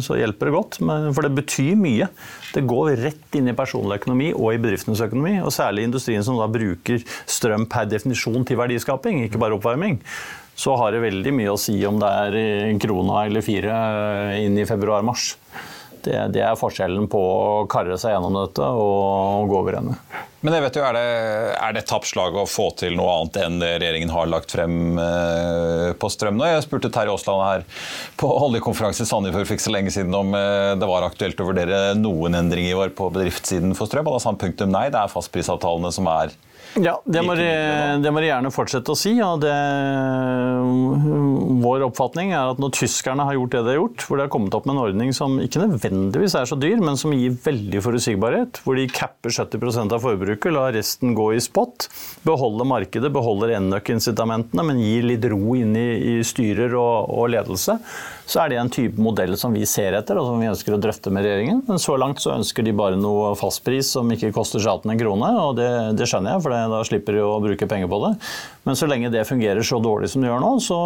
så 0.04 0.16
hjelper 0.20 0.48
det 0.48 0.56
godt. 0.56 0.80
Men, 0.80 1.10
for 1.16 1.28
det 1.28 1.34
betyr 1.36 1.76
mye. 1.78 2.08
Det 2.54 2.64
går 2.68 2.96
rett 3.02 3.38
inn 3.38 3.50
i 3.50 3.56
personlig 3.56 4.00
økonomi 4.00 4.32
og 4.32 4.52
i 4.54 4.60
bedriftenes 4.62 5.02
økonomi, 5.04 5.36
og 5.42 5.54
særlig 5.54 5.86
industrien 5.88 6.24
som 6.24 6.38
da 6.40 6.48
bruker 6.50 7.02
strøm 7.28 7.68
per 7.70 7.88
definisjon 7.90 8.46
til 8.48 8.60
verdiskaping, 8.60 9.24
ikke 9.26 9.40
bare 9.40 9.58
oppvarming, 9.58 10.00
så 10.58 10.74
har 10.80 10.94
det 10.94 11.04
veldig 11.04 11.34
mye 11.38 11.54
å 11.54 11.60
si 11.60 11.76
om 11.86 12.00
det 12.02 12.08
er 12.24 12.38
en 12.72 12.80
krona 12.82 13.26
eller 13.28 13.44
fire 13.46 13.74
inn 14.42 14.58
i 14.58 14.66
februar-mars. 14.66 15.34
Det, 16.08 16.16
det, 16.32 16.40
er 16.40 16.56
forskjellen 16.56 17.04
på 17.12 17.20
å 17.20 17.64
karre 17.68 17.98
seg 18.00 18.14
gjennom 18.14 18.36
dette 18.38 18.64
og 18.64 19.50
gå 19.50 19.58
over 19.58 19.76
ende. 19.82 19.96
Men 20.40 20.54
jeg 20.54 20.62
vet 20.64 20.78
jo, 20.78 20.84
Er 20.86 20.94
det, 20.94 21.06
er 21.58 21.74
det 21.74 21.82
et 21.82 21.90
tapt 21.90 22.16
å 22.16 22.44
få 22.48 22.68
til 22.78 22.94
noe 22.96 23.16
annet 23.16 23.38
enn 23.42 23.58
det 23.60 23.72
regjeringen 23.82 24.12
har 24.14 24.30
lagt 24.30 24.54
frem 24.54 24.96
eh, 25.02 25.90
på 25.98 26.10
strøm 26.14 26.38
nå? 26.38 26.46
Jeg 26.48 26.64
spurte 26.64 26.92
Terje 26.94 27.12
Aasland 27.12 27.44
her 27.44 27.66
på 28.20 28.30
oljekonferanse 28.46 29.04
i 29.04 29.10
Sandefjord 29.10 29.48
for 29.48 29.58
ikke 29.58 29.66
så 29.66 29.74
lenge 29.74 29.92
siden 29.92 30.14
om 30.16 30.32
eh, 30.38 30.72
det 30.78 30.88
var 30.88 31.04
aktuelt 31.04 31.42
å 31.42 31.48
vurdere 31.50 31.82
noen 31.98 32.38
endringer 32.38 32.72
i 32.72 32.78
år 32.86 32.94
på 32.96 33.10
bedriftssiden 33.12 33.76
for 33.76 33.90
strøm. 33.90 34.08
Og 34.08 34.16
da 34.16 34.22
sa 34.22 34.32
han 34.32 34.40
punktum 34.40 34.72
nei, 34.72 34.86
det 34.94 35.02
er 35.02 35.12
fastprisavtalene 35.12 35.92
som 35.92 36.08
er 36.14 36.32
ja, 36.76 36.94
det 37.08 37.22
må, 37.24 37.34
de, 37.38 37.46
det 38.02 38.10
må, 38.12 38.20
de, 38.20 38.28
gjerne 38.28 38.50
fortsette 38.52 38.92
å 38.92 38.98
si. 38.98 39.14
og 39.24 39.40
det, 39.42 39.54
Vår 41.64 41.84
oppfatning 41.88 42.34
er 42.36 42.52
at 42.52 42.60
når 42.62 42.74
tyskerne 42.76 43.24
har 43.26 43.38
gjort 43.38 43.54
det 43.54 43.62
de 43.64 43.72
har 43.72 43.80
gjort, 43.80 44.04
hvor 44.04 44.20
de 44.20 44.26
har 44.26 44.32
kommet 44.32 44.54
opp 44.58 44.68
med 44.68 44.76
en 44.76 44.82
ordning 44.84 45.14
som 45.16 45.38
ikke 45.42 45.64
nødvendigvis 45.64 46.36
er 46.38 46.50
så 46.50 46.58
dyr, 46.60 46.78
men 46.84 47.00
som 47.00 47.14
gir 47.16 47.34
veldig 47.44 47.82
forutsigbarhet, 47.84 48.60
hvor 48.64 48.78
de 48.78 48.86
capper 48.92 49.34
70% 49.34 49.96
av 49.96 50.04
forbruket, 50.04 50.52
lar 50.54 50.76
resten 50.76 51.16
gå 51.18 51.30
i 51.34 51.42
spot, 51.42 51.88
beholder 52.28 52.68
markedet, 52.68 53.12
beholder 53.14 53.56
enøk-incitamentene, 53.58 54.68
men 54.68 54.84
gir 54.84 55.08
litt 55.08 55.26
ro 55.32 55.56
inn 55.58 55.74
i, 55.78 55.88
i 56.12 56.14
styrer 56.26 56.76
og, 56.78 57.10
og 57.16 57.32
ledelse, 57.34 57.78
så 58.28 58.42
er 58.42 58.52
det 58.52 58.58
en 58.60 58.70
type 58.72 59.00
modell 59.00 59.32
som 59.40 59.54
vi 59.56 59.64
ser 59.68 59.94
etter, 59.96 60.18
og 60.20 60.26
som 60.28 60.42
vi 60.42 60.50
ønsker 60.50 60.74
å 60.76 60.80
drøfte 60.82 61.12
med 61.14 61.24
regjeringen. 61.24 61.62
Men 61.68 61.80
så 61.80 61.96
langt 61.96 62.20
så 62.20 62.34
ønsker 62.34 62.66
de 62.66 62.74
bare 62.76 62.98
noe 63.00 63.30
fastpris 63.40 63.94
som 63.96 64.10
ikke 64.12 64.34
koster 64.36 64.60
staten 64.60 64.92
en 64.92 65.00
krone, 65.00 65.30
og 65.40 65.54
det, 65.56 65.68
det 65.96 66.08
skjønner 66.10 66.36
jeg, 66.36 66.44
for 66.44 66.52
det, 66.52 66.58
da 66.74 66.82
slipper 66.84 67.16
de 67.16 67.22
å 67.24 67.38
bruke 67.44 67.68
penger 67.70 67.88
på 67.88 68.00
det. 68.04 68.10
Men 68.68 68.76
så 68.76 68.88
lenge 68.90 69.12
det 69.14 69.24
fungerer 69.28 69.64
så 69.64 69.80
dårlig 69.80 70.12
som 70.12 70.24
det 70.24 70.28
gjør 70.28 70.44
nå, 70.44 70.50
så 70.60 70.80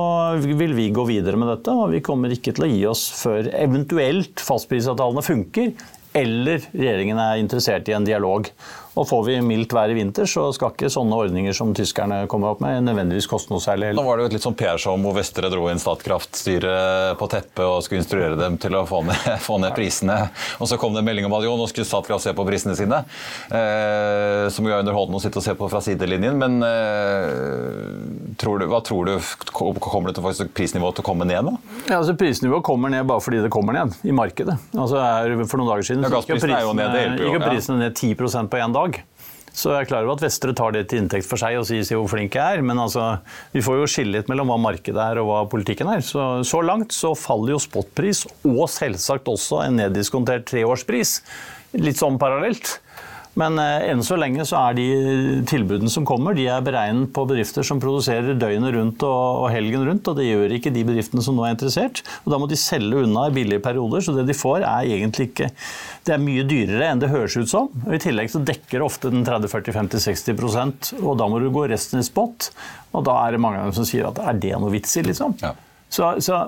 vil 0.44 0.76
vi 0.78 0.92
gå 0.94 1.06
videre 1.08 1.40
med 1.40 1.50
dette. 1.50 1.74
Og 1.74 1.90
vi 1.96 2.04
kommer 2.04 2.30
ikke 2.30 2.54
til 2.54 2.68
å 2.68 2.70
gi 2.70 2.84
oss 2.92 3.08
før 3.18 3.50
eventuelt 3.58 4.44
fastprisavtalene 4.46 5.26
funker, 5.26 5.74
eller 6.14 6.62
regjeringen 6.70 7.18
er 7.18 7.40
interessert 7.40 7.90
i 7.90 7.96
en 7.96 8.06
dialog. 8.06 8.52
Og 8.92 9.06
får 9.08 9.22
vi 9.24 9.36
mildt 9.40 9.72
vær 9.72 9.88
i 9.88 9.96
vinter, 9.96 10.28
så 10.28 10.50
skal 10.52 10.74
ikke 10.74 10.90
sånne 10.92 11.16
ordninger 11.24 11.54
som 11.56 11.70
tyskerne 11.76 12.26
kommer 12.28 12.52
opp 12.52 12.60
med, 12.60 12.82
nødvendigvis 12.84 13.28
koste 13.30 13.52
noe 13.52 13.62
særlig. 13.64 13.94
Nå 13.96 14.04
var 14.04 14.18
det 14.18 14.26
jo 14.26 14.30
et 14.30 14.36
litt 14.36 14.44
sånn 14.44 14.56
PR-show 14.58 14.98
hvor 15.00 15.16
Vestre 15.16 15.48
dro 15.52 15.68
inn 15.72 15.80
Statkraft-styret 15.80 17.16
på 17.20 17.28
teppet 17.32 17.64
og 17.64 17.80
skulle 17.86 18.02
instruere 18.02 18.36
dem 18.36 18.58
til 18.60 18.76
å 18.76 18.84
få 18.88 19.00
ned, 19.08 19.28
få 19.46 19.56
ned, 19.62 19.72
prisene. 19.76 20.18
Og 20.60 20.68
så 20.68 20.76
kom 20.80 20.92
det 20.92 21.00
en 21.00 21.08
melding 21.08 21.28
om 21.28 21.36
at 21.38 21.46
jo, 21.46 21.54
nå 21.56 21.68
skulle 21.70 21.88
Statkraft 21.88 22.26
se 22.26 22.34
på 22.36 22.46
prisene 22.48 22.76
sine. 22.76 23.00
Eh, 23.48 24.50
som 24.52 24.68
jo 24.68 24.74
er 24.74 24.84
underholdende 24.84 25.22
å 25.22 25.24
sitte 25.24 25.40
og 25.40 25.46
se 25.46 25.56
på 25.56 25.70
fra 25.72 25.80
sidelinjen. 25.84 26.36
Men 26.36 26.60
eh, 26.66 28.36
tror 28.42 28.60
du, 28.60 28.68
hva 28.68 28.82
tror 28.84 29.08
du? 29.08 29.16
Kommer 29.52 30.12
det 30.12 30.20
til 30.20 30.52
prisnivået 30.52 30.98
til 30.98 31.04
å 31.04 31.08
komme 31.08 31.28
ned 31.28 31.48
nå? 31.48 31.56
Ja, 31.88 32.02
altså 32.02 32.14
Prisnivået 32.18 32.64
kommer 32.66 32.92
ned 32.92 33.06
bare 33.08 33.24
fordi 33.24 33.40
det 33.44 33.50
kommer 33.52 33.76
ned 33.76 33.96
i 34.04 34.12
markedet. 34.14 34.58
Altså, 34.76 35.00
for 35.48 35.60
noen 35.60 35.72
dager 35.72 35.88
siden 35.88 36.04
ja, 36.04 36.12
gikk 36.12 37.24
jo 37.24 37.42
prisene 37.42 37.80
ned 37.80 37.96
10% 37.96 38.52
på 38.52 38.60
én 38.60 38.74
dag. 38.74 38.81
Så 39.52 39.74
jeg 39.74 39.84
er 39.84 39.88
klar 39.90 40.06
over 40.06 40.16
at 40.16 40.24
Vestre 40.24 40.54
tar 40.56 40.72
det 40.72 40.86
til 40.88 41.02
inntekt 41.02 41.28
for 41.28 41.40
seg 41.40 41.58
og 41.60 41.66
sier 41.68 41.84
hvor 41.92 42.08
flink 42.08 42.38
jeg 42.38 42.58
er, 42.58 42.64
men 42.64 42.80
altså, 42.80 43.18
vi 43.52 43.60
får 43.64 43.82
jo 43.82 43.90
skille 43.90 44.16
litt 44.16 44.30
mellom 44.32 44.48
hva 44.48 44.58
markedet 44.64 45.02
er 45.04 45.20
og 45.20 45.28
hva 45.28 45.42
politikken 45.52 45.90
er. 45.92 46.00
Så, 46.06 46.24
så 46.48 46.62
langt 46.64 46.96
så 46.96 47.12
faller 47.18 47.54
jo 47.54 47.60
spotpris 47.62 48.24
og 48.48 48.64
selvsagt 48.72 49.28
også 49.28 49.60
en 49.66 49.76
neddiskontert 49.82 50.48
treårspris 50.48 51.18
litt 51.80 52.00
sånn 52.00 52.18
parallelt. 52.20 52.78
Men 53.40 53.56
eh, 53.60 53.86
enn 53.88 54.02
så 54.04 54.18
lenge 54.20 54.44
så 54.48 54.58
er 54.60 54.76
de 54.76 54.86
tilbudene 55.48 55.90
som 55.92 56.04
kommer, 56.08 56.36
de 56.36 56.44
er 56.52 56.64
beregnet 56.64 57.12
på 57.16 57.24
bedrifter 57.28 57.64
som 57.64 57.80
produserer 57.80 58.36
døgnet 58.36 58.74
rundt 58.76 59.04
og, 59.08 59.46
helgen 59.54 59.86
rundt, 59.88 60.10
og 60.10 60.18
det 60.18 60.26
gjør 60.28 60.52
ikke 60.58 60.72
de 60.74 60.84
bedriftene 60.88 61.24
som 61.24 61.38
nå 61.38 61.46
er 61.46 61.54
interessert. 61.54 62.02
Og 62.26 62.34
da 62.34 62.40
må 62.42 62.48
de 62.50 62.58
selge 62.60 63.06
unna 63.06 63.28
i 63.30 63.34
billige 63.38 63.64
perioder, 63.64 64.04
så 64.04 64.14
det 64.16 64.26
de 64.28 64.36
får 64.36 64.66
er 64.66 64.92
egentlig 64.98 65.30
ikke 65.30 65.50
Det 66.02 66.16
er 66.16 66.22
mye 66.22 66.44
dyrere 66.48 66.90
enn 66.90 67.00
det 67.00 67.12
høres 67.12 67.36
ut 67.38 67.48
som. 67.48 67.68
Og 67.86 67.96
I 67.96 68.02
tillegg 68.02 68.30
så 68.32 68.42
dekker 68.42 68.84
ofte 68.84 69.12
den 69.12 69.24
30-40-50-60% 69.24 70.94
og 71.00 71.18
da 71.20 71.28
må 71.30 71.38
du 71.40 71.48
gå 71.54 71.68
resten 71.70 72.02
i 72.02 72.06
spot. 72.06 72.50
Og 72.92 73.04
da 73.06 73.16
er 73.22 73.34
det 73.34 73.42
mange 73.42 73.62
av 73.62 73.70
dem 73.70 73.76
som 73.76 73.86
sier 73.88 74.08
at 74.10 74.18
er 74.20 74.40
det 74.42 74.56
noe 74.58 74.72
vits 74.74 74.96
i, 74.98 75.06
liksom? 75.06 75.38
Ja. 75.40 75.54
Så, 75.92 76.08
så 76.24 76.46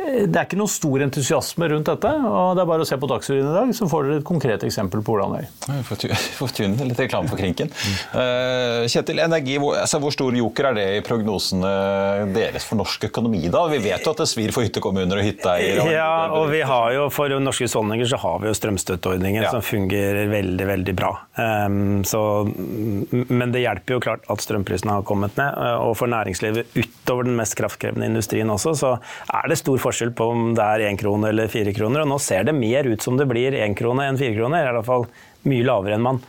det 0.00 0.36
er 0.36 0.46
ikke 0.46 0.58
noe 0.60 0.70
stor 0.72 1.02
entusiasme 1.04 1.68
rundt 1.70 1.88
dette. 1.90 2.10
og 2.24 2.56
Det 2.56 2.62
er 2.62 2.68
bare 2.70 2.84
å 2.84 2.88
se 2.88 2.96
på 3.00 3.08
Dagsrevyen 3.10 3.50
i 3.50 3.54
dag, 3.54 3.72
så 3.76 3.88
får 3.90 4.06
dere 4.08 4.18
et 4.22 4.26
konkret 4.26 4.62
eksempel 4.66 5.02
på 5.04 5.12
hvordan 5.14 5.34
det 5.36 5.42
er. 5.44 5.82
Får 5.86 6.00
tu- 6.00 6.54
tune 6.60 6.86
litt 6.88 6.98
reklame 7.04 7.28
for 7.30 7.36
Krinken. 7.40 7.68
Eh, 8.16 8.86
Kjetil, 8.90 9.20
energi, 9.22 9.58
hvor, 9.60 9.76
altså, 9.80 10.00
hvor 10.02 10.14
stor 10.14 10.34
joker 10.38 10.70
er 10.70 10.78
det 10.78 10.86
i 10.96 11.02
prognosene 11.06 11.72
deres 12.34 12.64
for 12.66 12.80
norsk 12.80 13.04
økonomi? 13.10 13.42
da? 13.52 13.66
Vi 13.70 13.78
vet 13.84 14.06
jo 14.08 14.14
at 14.14 14.22
det 14.24 14.28
svir 14.30 14.54
for 14.56 14.64
hyttekommuner 14.66 15.20
og 15.20 15.26
hytteeiere. 15.28 15.84
Ja, 15.92 16.08
og 16.32 16.48
vi 16.54 16.62
har 16.66 16.96
jo, 16.96 17.06
for 17.12 17.28
norske 17.40 17.68
husholdninger 17.68 18.08
så 18.10 18.18
har 18.24 18.40
vi 18.42 18.50
jo 18.50 18.56
strømstøtteordningen 18.56 19.44
Ja. 19.44 19.50
som 19.54 19.62
fungerer 19.64 20.28
veldig, 20.32 20.66
veldig 20.72 20.96
bra. 20.98 21.12
Um, 21.36 22.02
så, 22.08 22.20
men 23.30 23.52
det 23.54 23.62
hjelper 23.66 23.96
jo 23.98 24.00
klart 24.04 24.24
at 24.32 24.42
strømprisene 24.44 24.96
har 24.98 25.04
kommet 25.06 25.36
ned. 25.38 25.52
eh, 25.60 25.76
Og 25.84 25.94
for 26.00 26.10
næringslivet 26.10 26.72
utover 26.76 27.24
den 27.28 27.36
mest 27.38 27.54
kraftkrevende 27.60 28.08
industrien 28.10 28.48
også, 28.50 28.74
så 28.80 28.96
er 29.36 29.48
det 29.48 29.58
stor 29.60 29.76
forskjell 29.76 29.89
på 30.16 30.28
om 30.32 30.50
det 30.56 30.64
er 30.64 30.86
én 30.88 30.98
krone 31.00 31.30
eller 31.30 31.50
fire 31.52 31.74
kroner. 31.76 32.04
Og 32.04 32.12
nå 32.12 32.18
ser 32.22 32.44
det 32.48 32.56
mer 32.56 32.88
ut 32.88 33.02
som 33.02 33.18
det 33.18 33.28
blir 33.30 33.56
én 33.58 33.76
krone 33.78 34.08
enn 34.08 34.20
fire 34.20 34.36
kroner. 34.36 34.66
I 34.66 34.74
hvert 34.76 34.88
fall 34.88 35.06
mye 35.50 35.66
lavere 35.66 35.98
enn 35.98 36.06
man 36.06 36.20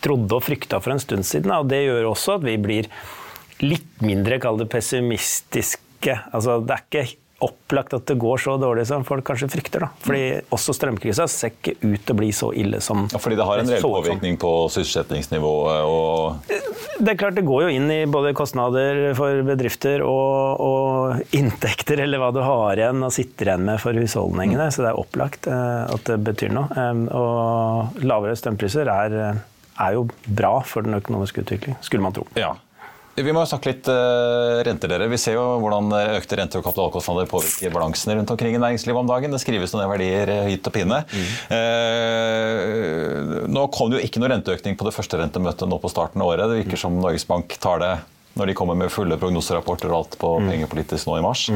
trodde 0.00 0.36
og 0.36 0.44
frykta 0.44 0.80
for 0.80 0.94
en 0.94 1.02
stund 1.02 1.26
siden. 1.28 1.52
Og 1.56 1.68
det 1.70 1.84
gjør 1.84 2.12
også 2.12 2.38
at 2.38 2.46
vi 2.46 2.56
blir 2.60 2.90
litt 3.64 4.04
mindre, 4.04 4.40
kall 4.40 4.60
det 4.60 4.70
pessimistiske. 4.72 6.16
Altså, 6.32 6.60
det 6.64 6.76
er 6.76 6.86
ikke 6.86 7.08
opplagt 7.40 7.94
at 7.96 8.04
det 8.08 8.18
går 8.20 8.40
så 8.42 8.56
dårlig 8.60 8.84
som 8.88 9.04
folk 9.08 9.24
kanskje 9.24 9.48
frykter. 9.52 9.86
Da. 9.86 9.88
Fordi 10.04 10.24
også 10.52 10.74
strømkrisa 10.76 11.26
ser 11.30 11.54
ikke 11.54 11.76
ut 11.80 12.02
til 12.04 12.14
å 12.14 12.18
bli 12.18 12.30
så 12.36 12.50
ille 12.56 12.82
som 12.84 13.06
Ja, 13.08 13.20
fordi 13.22 13.38
det 13.40 13.46
har 13.48 13.62
en 13.62 13.72
reell 13.72 13.84
påvirkning 13.84 14.36
på 14.40 14.52
sysselsettingsnivået 14.74 15.88
og 15.88 16.52
Det 17.00 17.14
er 17.14 17.18
klart 17.20 17.36
det 17.38 17.46
går 17.48 17.62
jo 17.64 17.72
inn 17.72 17.88
i 17.92 18.00
både 18.10 18.34
kostnader 18.36 19.14
for 19.16 19.40
bedrifter 19.46 20.02
og, 20.04 20.60
og 20.60 21.36
inntekter, 21.36 22.02
eller 22.04 22.20
hva 22.20 22.30
du 22.36 22.42
har 22.44 22.80
igjen 22.80 23.00
og 23.06 23.14
sitter 23.14 23.50
igjen 23.50 23.64
med 23.68 23.80
for 23.80 23.96
husholdningene. 23.96 24.66
Så 24.72 24.84
det 24.84 24.90
er 24.92 25.00
opplagt 25.00 25.48
eh, 25.48 25.84
at 25.96 26.04
det 26.10 26.18
betyr 26.26 26.52
noe. 26.52 26.88
Og 27.16 28.02
lavere 28.04 28.36
strømpriser 28.36 28.90
er, 28.92 29.16
eh, 29.30 29.40
er 29.80 29.96
jo 29.96 30.04
bra 30.26 30.58
for 30.66 30.84
den 30.84 30.98
økonomiske 31.00 31.46
utvikling, 31.46 31.78
skulle 31.84 32.04
man 32.04 32.16
tro. 32.16 32.26
Ja. 32.36 32.52
Vi 33.18 33.32
må 33.34 33.42
snakke 33.44 33.72
litt 33.72 33.88
uh, 33.90 34.60
renter, 34.64 34.88
dere. 34.92 35.08
Vi 35.10 35.18
ser 35.20 35.34
jo 35.34 35.42
hvordan 35.60 35.90
økte 36.16 36.38
renter 36.38 36.60
og 36.60 36.66
kapitalkostnader 36.68 37.26
påvirker 37.30 37.72
balansene 37.74 38.14
rundt 38.16 38.30
omkring 38.32 38.54
i 38.54 38.60
næringslivet 38.62 39.00
om 39.02 39.10
dagen. 39.10 39.34
Det 39.34 39.42
skrives 39.42 39.74
ned 39.74 39.90
verdier 39.90 40.30
hit 40.46 40.60
hytt 40.60 40.70
og 40.70 40.76
pinne. 40.76 41.00
Eh, 41.50 43.44
nå 43.50 43.66
kom 43.74 43.90
det 43.90 43.98
jo 43.98 44.06
ikke 44.06 44.22
noe 44.22 44.30
renteøkning 44.32 44.78
på 44.78 44.86
det 44.86 44.94
første 44.96 45.20
rentemøtet 45.20 45.68
nå 45.68 45.80
på 45.82 45.90
starten 45.92 46.22
av 46.22 46.32
året. 46.32 46.46
Det 46.48 46.62
virker 46.62 46.80
som 46.80 46.96
Norges 47.00 47.26
Bank 47.28 47.56
tar 47.60 47.82
det 47.82 47.94
når 48.38 48.52
de 48.52 48.56
kommer 48.56 48.78
med 48.78 48.92
fulle 48.94 49.18
prognoserapporter 49.20 49.90
og 49.90 49.98
alt 49.98 50.14
på 50.20 50.36
pengepolitisk 50.46 51.10
nå 51.10 51.18
i 51.18 51.24
mars. 51.24 51.48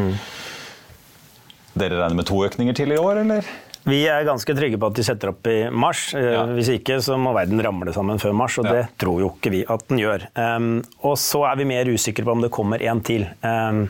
Dere 1.79 2.01
regner 2.01 2.19
med 2.19 2.29
to 2.29 2.43
økninger 2.47 2.77
til 2.77 2.93
i 2.95 2.99
år, 3.01 3.23
eller? 3.23 3.47
Vi 3.85 3.99
er 4.09 4.25
ganske 4.25 4.55
trygge 4.57 4.79
på 4.81 4.89
at 4.89 4.97
de 4.97 5.05
setter 5.05 5.29
opp 5.35 5.47
i 5.51 5.69
mars. 5.71 6.07
Eh, 6.17 6.31
Ja. 6.33 6.45
Hvis 6.57 6.71
ikke 6.73 6.97
så 7.05 7.19
må 7.21 7.35
verden 7.37 7.61
ramle 7.61 7.93
sammen 7.93 8.19
før 8.23 8.33
mars, 8.33 8.57
og 8.59 8.65
Ja. 8.65 8.73
det 8.73 8.85
tror 8.99 9.21
jo 9.21 9.29
ikke 9.35 9.51
vi 9.53 9.65
at 9.69 9.83
den 9.89 9.99
gjør. 10.01 10.25
Um, 10.35 10.83
og 11.03 11.19
så 11.21 11.45
er 11.53 11.57
vi 11.61 11.65
mer 11.69 11.85
usikre 11.93 12.25
på 12.25 12.33
om 12.33 12.41
det 12.41 12.51
kommer 12.51 12.81
en 12.83 13.01
til. 13.05 13.27
Um, 13.43 13.89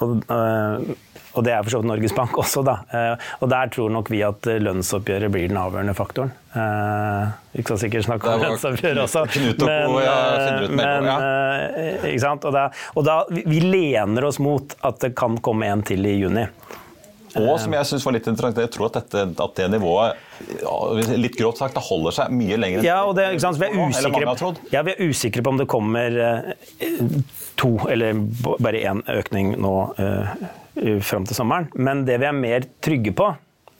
og, 0.00 0.22
uh, 0.28 0.80
og 1.32 1.44
det 1.46 1.52
er 1.54 1.62
for 1.62 1.70
så 1.70 1.78
vidt 1.80 1.88
Norges 1.88 2.12
Bank 2.12 2.36
også, 2.42 2.62
da. 2.66 2.74
Uh, 2.92 3.16
og 3.40 3.48
der 3.48 3.68
tror 3.72 3.88
nok 3.90 4.10
vi 4.10 4.20
at 4.26 4.42
lønnsoppgjøret 4.44 5.32
blir 5.32 5.48
den 5.48 5.56
avgjørende 5.56 5.94
faktoren. 5.96 6.32
Uh, 6.52 7.30
vi 7.56 7.62
skal 7.64 7.78
sikkert 7.78 8.04
snakke 8.10 8.28
om 8.28 8.44
lønnsoppgjøret 8.44 9.02
også. 9.06 9.24
Knut 9.30 9.62
og 9.62 9.68
co. 9.68 10.00
ja, 10.04 10.68
men, 10.68 11.08
uh, 11.08 12.06
ikke 12.10 12.20
sant? 12.26 12.44
Og, 12.44 12.52
da, 12.52 12.68
og 12.94 13.08
da, 13.08 13.22
vi, 13.32 13.44
vi 13.46 13.60
lener 13.64 14.24
oss 14.28 14.38
mot 14.42 14.76
at 14.84 15.00
det 15.00 15.14
kan 15.16 15.38
komme 15.40 15.64
en 15.70 15.80
til 15.86 16.04
i 16.04 16.18
juni. 16.20 16.44
Og 17.38 17.60
som 17.62 17.74
jeg 17.76 17.86
synes 17.86 18.06
var 18.06 18.16
litt 18.16 18.28
interessant, 18.30 18.58
jeg 18.64 18.72
tror 18.74 18.88
at, 18.90 18.96
dette, 18.98 19.24
at 19.44 19.58
det 19.58 19.68
nivået, 19.70 20.22
litt 21.20 21.36
grått 21.38 21.60
sagt, 21.60 21.76
det 21.76 21.84
holder 21.86 22.16
seg 22.16 22.32
mye 22.34 22.58
lenger 22.58 22.80
enn 22.80 22.88
Ja, 22.88 23.02
og 23.06 23.14
det? 23.18 23.28
Vi, 23.36 23.68
er 23.68 23.76
usikre, 23.76 24.24
har 24.26 24.62
ja, 24.72 24.82
vi 24.86 24.94
er 24.94 25.04
usikre 25.10 25.44
på 25.44 25.52
om 25.52 25.60
det 25.60 25.68
kommer 25.70 26.16
eh, 26.26 26.88
to 27.60 27.76
eller 27.90 28.24
bare 28.48 28.82
én 28.88 29.04
økning 29.12 29.54
nå 29.60 29.74
uh, 30.00 30.34
fram 31.04 31.28
til 31.28 31.38
sommeren. 31.38 31.70
Men 31.76 32.04
det 32.08 32.18
vi 32.22 32.28
er 32.30 32.36
mer 32.36 32.66
trygge 32.82 33.14
på, 33.16 33.28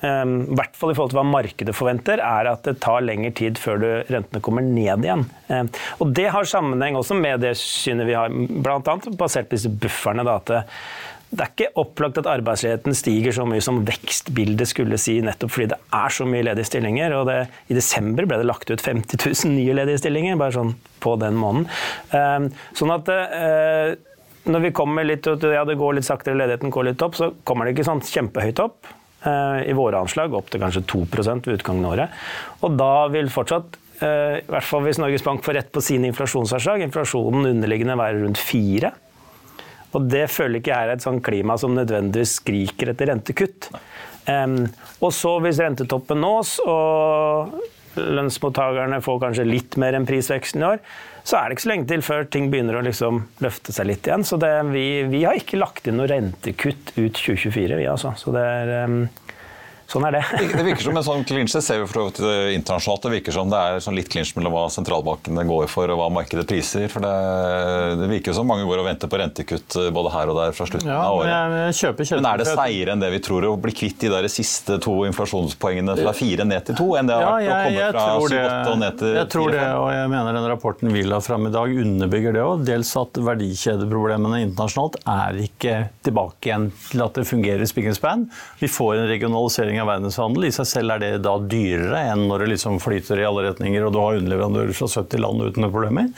um, 0.05 0.35
i 0.45 0.59
hvert 0.59 0.77
fall 0.79 0.93
i 0.93 0.97
forhold 0.99 1.15
til 1.15 1.21
hva 1.21 1.27
markedet 1.29 1.77
forventer, 1.77 2.23
er 2.25 2.51
at 2.53 2.67
det 2.69 2.79
tar 2.85 3.03
lengre 3.05 3.33
tid 3.41 3.61
før 3.61 3.81
du, 3.83 3.89
rentene 4.13 4.43
kommer 4.45 4.67
ned 4.67 5.07
igjen. 5.07 5.27
Um, 5.49 5.71
og 5.99 6.15
Det 6.17 6.29
har 6.35 6.49
sammenheng 6.49 6.99
også 7.01 7.17
med 7.19 7.43
det 7.45 7.57
synet 7.61 8.09
vi 8.11 8.19
har, 8.19 8.31
bl.a. 8.31 8.99
basert 9.19 9.51
på 9.51 9.57
disse 9.57 9.73
bufferne. 9.73 10.27
Da, 10.27 10.41
at 10.43 10.69
det, 11.31 11.45
er 11.45 11.51
ikke 11.51 11.81
opplagt 11.81 12.19
at 12.19 12.29
arbeidsledigheten 12.31 12.97
stiger 12.99 13.35
så 13.35 13.47
mye 13.49 13.63
som 13.63 13.81
vekstbildet 13.87 14.71
skulle 14.71 14.99
si, 14.99 15.21
nettopp 15.23 15.55
fordi 15.55 15.71
det 15.73 15.81
er 16.01 16.15
så 16.15 16.27
mye 16.27 16.45
ledige 16.49 16.67
stillinger. 16.67 17.15
og 17.21 17.27
det, 17.31 17.39
I 17.71 17.79
desember 17.79 18.27
ble 18.27 18.41
det 18.41 18.49
lagt 18.49 18.71
ut 18.71 18.83
50 18.83 19.21
000 19.31 19.55
nye 19.55 19.77
ledige 19.79 20.03
stillinger, 20.03 20.39
bare 20.41 20.57
sånn 20.59 20.73
på 21.01 21.15
den 21.23 21.39
måneden. 21.39 21.69
Eh, 22.11 22.49
sånn 22.79 22.95
at 22.97 23.11
eh, 23.15 23.97
når 24.51 24.65
vi 24.65 24.73
kommer 24.75 25.07
litt 25.07 25.29
ja, 25.29 25.65
det 25.69 25.79
går 25.79 25.99
litt 25.99 26.09
saktere, 26.09 26.39
ledigheten 26.41 26.73
går 26.75 26.91
litt 26.91 27.05
opp, 27.05 27.19
så 27.19 27.31
kommer 27.47 27.67
det 27.67 27.77
ikke 27.77 27.87
sånn 27.91 28.03
kjempehøyt 28.05 28.63
opp. 28.65 28.91
Eh, 29.23 29.69
I 29.71 29.77
våre 29.77 30.01
anslag 30.01 30.35
opp 30.35 30.51
til 30.51 30.63
kanskje 30.63 30.83
2 30.89 31.05
ved 31.13 31.55
utgangen 31.59 31.85
av 31.85 31.95
året. 31.95 32.19
Og 32.65 32.75
da 32.81 33.07
vil 33.13 33.31
fortsatt 33.33 33.77
eh, 34.01 34.41
i 34.41 34.49
hvert 34.51 34.67
fall 34.67 34.83
hvis 34.87 34.99
Norges 35.03 35.27
Bank 35.27 35.45
får 35.45 35.59
rett 35.61 35.71
på 35.71 35.85
sine 35.85 36.11
inflasjonsanslag, 36.11 36.83
inflasjonen 36.87 37.53
underliggende 37.53 37.99
være 38.01 38.25
rundt 38.25 38.41
4 38.41 38.93
og 39.97 40.07
det 40.11 40.27
føler 40.31 40.61
ikke 40.61 40.73
jeg 40.73 40.89
er 40.89 40.95
et 40.95 41.05
sånn 41.05 41.21
klima 41.25 41.57
som 41.61 41.75
nødvendigvis 41.77 42.39
skriker 42.41 42.93
etter 42.93 43.11
rentekutt. 43.11 43.71
Um, 44.31 44.63
og 45.01 45.13
så 45.17 45.37
hvis 45.43 45.61
rentetoppen 45.63 46.21
nås, 46.23 46.59
og 46.69 47.55
lønnsmottakerne 47.99 49.01
får 49.03 49.23
kanskje 49.25 49.49
litt 49.49 49.79
mer 49.81 49.97
enn 49.99 50.07
prisveksten 50.09 50.63
i 50.63 50.69
år, 50.69 50.83
så 51.27 51.37
er 51.37 51.49
det 51.49 51.57
ikke 51.57 51.65
så 51.65 51.73
lenge 51.73 51.89
til 51.91 52.05
før 52.05 52.29
ting 52.33 52.47
begynner 52.53 52.79
å 52.79 52.85
liksom 52.85 53.25
løfte 53.45 53.75
seg 53.75 53.91
litt 53.91 54.07
igjen. 54.09 54.25
Så 54.27 54.39
det, 54.41 54.53
vi, 54.71 54.87
vi 55.11 55.25
har 55.27 55.39
ikke 55.39 55.61
lagt 55.61 55.91
inn 55.91 55.99
noe 56.01 56.09
rentekutt 56.11 56.95
ut 56.97 57.19
2024, 57.19 57.81
vi 57.81 57.89
altså. 57.91 58.15
Så 58.19 58.33
det 58.35 58.45
er, 58.47 58.73
em, 58.85 59.03
sånn 59.91 60.05
er 60.07 60.15
det. 60.19 60.23
Det 60.55 60.63
virker 60.67 60.85
som 60.87 60.97
en 61.01 61.05
sånn 61.07 61.25
klinsj, 61.27 61.57
det 61.59 61.63
ser 61.67 61.81
vi 61.83 61.87
for 61.91 61.99
så 62.01 62.05
vidt 62.09 62.55
internasjonalt. 62.57 63.03
Det 63.07 63.13
virker 63.17 63.35
som 63.35 63.51
det 63.51 63.59
er 63.59 63.81
sånn 63.83 63.97
litt 63.99 64.11
klinsj 64.13 64.37
mellom 64.39 64.55
hva 64.55 64.65
sentralbankene 64.73 65.45
går 65.49 65.67
for 65.73 65.91
og 65.91 65.99
hva 66.01 66.09
markedet 66.15 66.47
priser. 66.51 66.87
For 66.93 67.03
det, 67.05 67.13
det 68.01 68.09
virker 68.13 68.37
som 68.37 68.47
mange 68.51 68.67
går 68.69 68.83
og 68.83 68.87
venter 68.87 69.11
på 69.11 69.19
rentekutt 69.21 69.77
eh, 69.81 69.89
både 69.95 70.13
her 70.15 70.31
og 70.33 70.39
der 70.39 70.55
fra 70.57 70.69
slutten 70.71 70.91
Ja, 70.91 71.01
av 71.09 71.19
året. 71.19 71.33
Men, 71.55 71.75
kjøper 71.77 72.07
kjøper, 72.07 72.23
Men 72.23 72.31
er 72.33 72.43
det 72.43 72.49
seigere 72.51 72.95
enn 72.95 73.03
det 73.05 73.11
vi 73.17 73.23
tror, 73.27 73.49
å 73.51 73.57
bli 73.61 73.75
kvitt 73.77 73.99
de 74.05 74.13
der 74.13 74.29
siste 74.33 74.79
to 74.83 74.95
inflasjonspoengene 75.09 75.97
fra 76.01 76.15
fire 76.17 76.47
ned 76.49 76.69
til 76.71 76.79
to, 76.79 76.89
enn 77.01 77.11
det 77.11 77.19
har 77.19 77.27
Ja, 77.27 77.33
vært 77.35 77.51
å 77.51 77.65
komme 77.67 77.91
fra 77.91 78.07
tror 78.07 78.37
7-8 78.37 78.73
og 78.75 78.81
ned 78.85 78.99
til 79.01 79.17
jeg 79.21 79.31
tror 79.35 79.55
det, 79.55 79.65
4-5? 79.65 79.81
og 79.81 79.91
jeg 79.97 80.13
mener 80.15 80.39
den 80.39 80.49
rapporten 80.51 80.95
vi 80.95 81.03
la 81.09 81.21
fram 81.25 81.49
i 81.51 81.53
dag 81.55 81.77
underbygger 81.85 82.37
det 82.37 82.45
òg. 82.47 82.65
Dels 82.69 82.93
at 83.01 83.21
verdikjedeproblemene 83.31 84.43
internasjonalt 84.47 85.01
er 85.09 85.41
ikke 85.45 85.77
tilbake 86.07 86.51
igjen 86.51 86.69
til 86.91 87.05
at 87.05 87.19
det 87.19 87.27
fungerer 87.29 87.67
i 87.67 87.71
and. 88.11 88.29
Vi 88.61 88.69
får 88.71 89.01
en 89.01 89.09
regionalisering 89.11 89.80
av 89.83 89.91
verdenshandel. 89.91 90.49
I 90.49 90.55
seg 90.55 90.69
selv 90.69 90.97
er 90.97 91.03
det 91.03 91.13
da 91.25 91.37
dyrere 91.41 92.05
enn 92.13 92.27
når 92.31 92.45
det 92.45 92.53
liksom 92.55 92.81
flyter 92.83 93.21
i 93.21 93.29
alle 93.29 93.49
retninger 93.49 93.87
og 93.87 93.95
du 93.95 94.01
har 94.03 94.21
underleverandører 94.21 94.77
fra 94.77 94.91
70 94.91 95.25
land 95.25 95.47
uten 95.47 95.65
noen 95.65 95.75
problemer. 95.75 96.11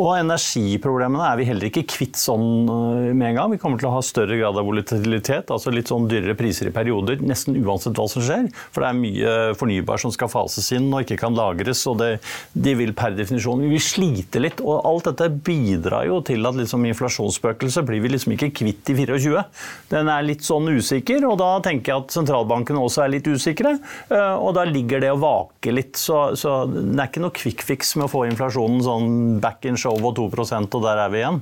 Og 0.00 0.14
energiproblemene 0.16 1.24
er 1.26 1.36
vi 1.36 1.46
heller 1.50 1.68
ikke 1.68 1.84
kvitt 1.90 2.16
sånn 2.16 2.68
øh, 2.70 3.10
med 3.12 3.26
en 3.28 3.36
gang. 3.36 3.52
Vi 3.52 3.60
kommer 3.60 3.80
til 3.80 3.90
å 3.90 3.94
ha 3.96 4.02
større 4.04 4.38
grad 4.40 4.56
av 4.56 4.64
volatilitet, 4.64 5.52
altså 5.52 5.72
litt 5.74 5.90
sånn 5.92 6.06
dyrere 6.08 6.36
priser 6.38 6.70
i 6.70 6.74
perioder, 6.74 7.20
nesten 7.20 7.58
uansett 7.60 7.98
hva 7.98 8.06
som 8.08 8.24
skjer. 8.24 8.48
For 8.72 8.84
det 8.84 8.88
er 8.88 9.00
mye 9.00 9.34
fornybar 9.60 10.00
som 10.00 10.14
skal 10.14 10.30
fases 10.32 10.70
inn 10.76 10.88
og 10.88 11.04
ikke 11.04 11.20
kan 11.20 11.36
lagres, 11.36 11.84
og 11.90 11.98
det, 12.00 12.10
de 12.52 12.76
vil 12.78 12.94
per 12.96 13.16
definisjon 13.18 13.60
Vi 13.66 13.72
vil 13.74 13.84
slite 13.84 14.40
litt, 14.40 14.62
og 14.64 14.80
alt 14.88 15.10
dette 15.10 15.28
bidrar 15.44 16.08
jo 16.08 16.22
til 16.24 16.48
at 16.48 16.56
liksom 16.56 16.88
inflasjonsspøkelset 16.88 17.86
blir 17.88 18.00
vi 18.04 18.14
liksom 18.14 18.36
ikke 18.36 18.52
kvitt 18.62 18.94
i 18.94 18.96
24. 19.02 19.44
Den 19.92 20.08
er 20.12 20.24
litt 20.24 20.46
sånn 20.46 20.72
usikker, 20.72 21.26
og 21.28 21.36
da 21.42 21.52
tenker 21.64 21.92
jeg 21.92 22.06
at 22.06 22.16
sentralbankene 22.16 22.80
også 22.80 22.91
er 23.00 23.12
litt 23.14 23.28
usikre. 23.32 23.76
øh, 24.12 24.34
Og 24.36 24.52
da 24.58 24.66
ligger 24.68 25.00
det 25.00 25.12
og 25.14 25.22
vaker 25.22 25.72
litt, 25.72 25.96
så, 25.96 26.36
så 26.36 26.62
det 26.68 26.98
er 26.98 27.08
ikke 27.08 27.24
noe 27.24 27.36
quick 27.36 27.64
fix 27.64 27.96
med 27.96 28.08
å 28.08 28.12
få 28.12 28.26
inflasjonen 28.28 28.84
sånn 28.84 29.08
back 29.40 29.64
in 29.64 29.80
show 29.80 29.96
og 29.96 30.16
2% 30.18 30.76
og 30.76 30.84
der 30.84 31.06
er 31.06 31.12
vi 31.12 31.22
igjen. 31.22 31.40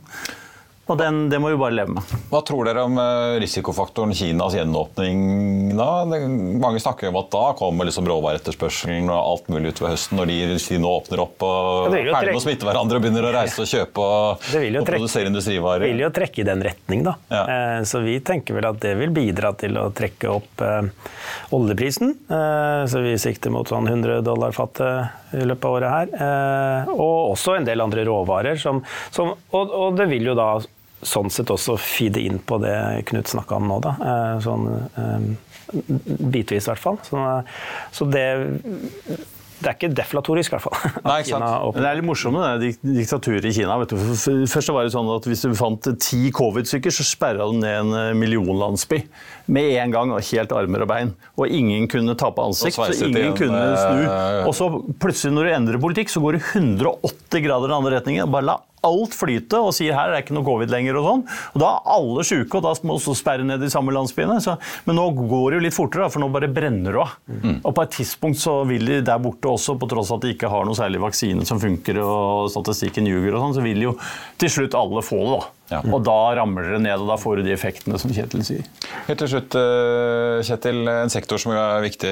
Og 0.91 0.99
den, 0.99 1.29
det 1.31 1.39
må 1.39 1.53
vi 1.53 1.59
bare 1.61 1.75
leve 1.77 1.95
med. 1.95 2.15
Hva 2.33 2.41
tror 2.47 2.67
dere 2.67 2.83
om 2.89 2.97
eh, 2.99 3.37
risikofaktoren 3.43 4.11
Kinas 4.17 4.57
gjenåpning 4.59 5.21
da? 5.79 6.03
Mange 6.03 6.81
snakker 6.83 7.13
om 7.13 7.19
at 7.21 7.29
da 7.31 7.43
kommer 7.59 7.87
liksom 7.87 8.09
råvareetterspørselen 8.11 9.07
og 9.07 9.19
alt 9.19 9.51
mulig 9.55 9.71
utover 9.71 9.95
høsten, 9.95 10.19
når 10.19 10.33
de, 10.33 10.39
Kina 10.61 10.91
åpner 10.91 11.23
opp 11.23 11.45
og 11.47 11.95
er 11.95 12.11
ferdig 12.11 12.35
med 12.35 12.41
å 12.41 12.43
smitte 12.43 12.67
hverandre 12.67 12.99
og 12.99 13.05
begynner 13.05 13.29
å 13.29 13.33
reise 13.37 13.63
og 13.63 13.71
kjøpe 13.71 14.07
og, 14.07 14.49
og 14.81 14.89
produsere 14.89 15.31
industrivarer. 15.31 15.87
Det 15.87 15.93
vil 15.93 16.03
jo 16.03 16.11
trekke 16.19 16.43
i 16.43 16.49
den 16.51 16.67
retning, 16.67 17.07
da. 17.07 17.15
Ja. 17.31 17.45
Eh, 17.45 17.77
så 17.87 18.03
vi 18.03 18.19
tenker 18.27 18.59
vel 18.59 18.69
at 18.73 18.83
det 18.83 18.97
vil 18.99 19.15
bidra 19.15 19.55
til 19.61 19.79
å 19.79 19.87
trekke 19.95 20.35
opp 20.35 20.67
eh, 20.67 20.91
oljeprisen. 21.55 22.17
Så 22.91 23.01
vi 23.03 23.15
sikter 23.19 23.53
mot 23.53 23.69
sånn 23.69 23.89
100 23.91 24.21
dollar 24.27 24.55
fatet 24.55 25.35
i 25.35 25.47
løpet 25.47 25.67
av 25.67 25.77
året 25.77 25.95
her. 25.95 26.91
Og 26.95 27.33
også 27.33 27.57
en 27.59 27.67
del 27.67 27.83
andre 27.83 28.05
råvarer. 28.07 28.59
Som, 28.61 28.83
som, 29.15 29.33
og, 29.51 29.75
og 29.75 29.99
det 29.99 30.07
vil 30.13 30.31
jo 30.31 30.37
da 30.39 30.53
sånn 31.03 31.31
sett 31.33 31.51
også 31.53 31.79
feede 31.81 32.23
inn 32.23 32.41
på 32.45 32.61
det 32.63 32.77
Knut 33.09 33.31
snakka 33.31 33.57
om 33.61 33.69
nå, 33.71 33.81
da. 33.85 33.97
Eh, 34.05 34.37
sånn 34.45 34.67
eh, 34.71 35.29
bitvis, 35.73 36.67
i 36.67 36.73
hvert 36.73 36.83
fall. 36.83 36.99
Så, 37.07 37.27
så 37.95 38.09
det 38.11 38.27
det 39.61 39.69
er 39.69 39.77
ikke 39.77 39.91
deflatorisk, 39.93 40.53
i 40.53 40.57
hvert 40.57 40.65
fall. 40.65 40.93
Nei, 41.05 41.19
ikke 41.21 41.37
sant. 41.37 41.77
det 41.77 41.89
er 41.91 41.99
litt 41.99 42.07
morsomt 42.09 42.39
med 42.39 42.63
det 42.63 42.71
diktaturet 42.81 43.45
i 43.45 43.53
Kina. 43.53 43.77
Vet 43.83 43.93
du. 43.93 43.99
Først 44.49 44.73
var 44.73 44.87
det 44.87 44.95
sånn 44.95 45.11
at 45.13 45.29
Hvis 45.29 45.45
du 45.45 45.53
fant 45.59 45.91
ti 46.01 46.31
covid-stykker, 46.33 46.95
så 46.95 47.05
sperra 47.05 47.49
du 47.51 47.59
ned 47.61 47.77
en 47.83 47.93
eh, 47.99 48.13
millionlandsby 48.17 49.03
med 49.51 49.77
en 49.83 49.95
gang. 49.95 50.15
og 50.15 50.25
Helt 50.31 50.55
armer 50.57 50.87
og 50.87 50.91
bein. 50.91 51.13
Og 51.37 51.51
ingen 51.51 51.89
kunne 51.91 52.17
tape 52.19 52.43
ansikt. 52.43 52.79
så 52.79 53.11
ingen 53.11 53.37
kunne 53.37 53.63
snu. 53.77 54.03
Og 54.47 54.55
så 54.57 54.71
plutselig, 55.03 55.35
når 55.37 55.47
du 55.49 55.55
endrer 55.59 55.83
politikk, 55.83 56.13
så 56.13 56.23
går 56.23 56.39
det 56.39 56.43
180 56.55 57.47
grader 57.47 57.67
i 57.67 57.71
den 57.71 57.79
andre 57.79 57.97
retningen. 57.99 58.31
Bare 58.31 58.49
la 58.53 58.59
alt 58.87 59.13
flyte 59.13 59.59
og 59.61 59.75
sier 59.77 59.93
her 59.93 60.09
er 60.09 60.15
det 60.17 60.23
ikke 60.25 60.37
noe 60.39 60.47
covid 60.47 60.71
lenger. 60.73 60.97
og 60.97 61.05
sånn. 61.05 61.25
Og 61.55 61.61
Da 61.61 61.73
er 61.75 61.91
alle 61.97 62.25
sjuke, 62.25 62.57
og 62.57 62.65
da 62.65 62.73
må 62.89 62.97
også 62.97 63.17
sperre 63.19 63.45
ned 63.45 63.61
de 63.61 63.69
samme 63.73 63.93
landsbyene. 63.93 64.39
Så, 64.41 64.57
men 64.87 64.97
nå 64.97 65.07
går 65.19 65.51
det 65.51 65.59
jo 65.59 65.65
litt 65.67 65.77
fortere, 65.77 66.09
for 66.13 66.23
nå 66.23 66.31
bare 66.33 66.49
brenner 66.49 66.97
det 66.97 67.05
av. 67.05 67.17
Mm. 67.29 67.61
Og 67.61 67.75
på 67.77 67.85
et 67.85 67.95
tidspunkt 67.99 68.41
så 68.41 68.61
vil 68.69 68.87
de 68.89 69.01
der 69.05 69.21
borte 69.23 69.53
også, 69.53 69.77
på 69.81 69.89
tross 69.91 70.11
av 70.11 70.21
at 70.21 70.27
de 70.27 70.35
ikke 70.35 70.51
har 70.53 70.65
noe 70.65 70.79
særlig 70.79 71.03
vaksine 71.03 71.45
som 71.49 71.61
funker 71.61 72.01
og 72.01 72.49
statistikken 72.55 73.09
ljuger, 73.11 73.35
og 73.37 73.45
sånn, 73.45 73.59
så 73.61 73.65
vil 73.65 73.89
jo 73.91 73.97
til 74.41 74.53
slutt 74.57 74.79
alle 74.79 75.05
få 75.05 75.21
det. 75.27 75.41
da. 75.41 75.49
Ja. 75.71 75.81
Og 75.87 76.03
da 76.03 76.19
ramler 76.35 76.73
det 76.75 76.81
ned, 76.83 76.99
og 76.99 77.13
da 77.13 77.17
får 77.21 77.39
du 77.39 77.47
de 77.47 77.55
effektene 77.55 77.99
som 78.03 78.11
Kjetil 78.15 78.43
sier. 78.47 78.65
Helt 79.07 79.21
til 79.23 79.31
slutt, 79.31 79.55
eh, 79.55 80.41
Kjetil. 80.47 80.83
En 80.91 81.13
sektor 81.13 81.39
som 81.39 81.55
er 81.55 81.85
viktig 81.85 82.11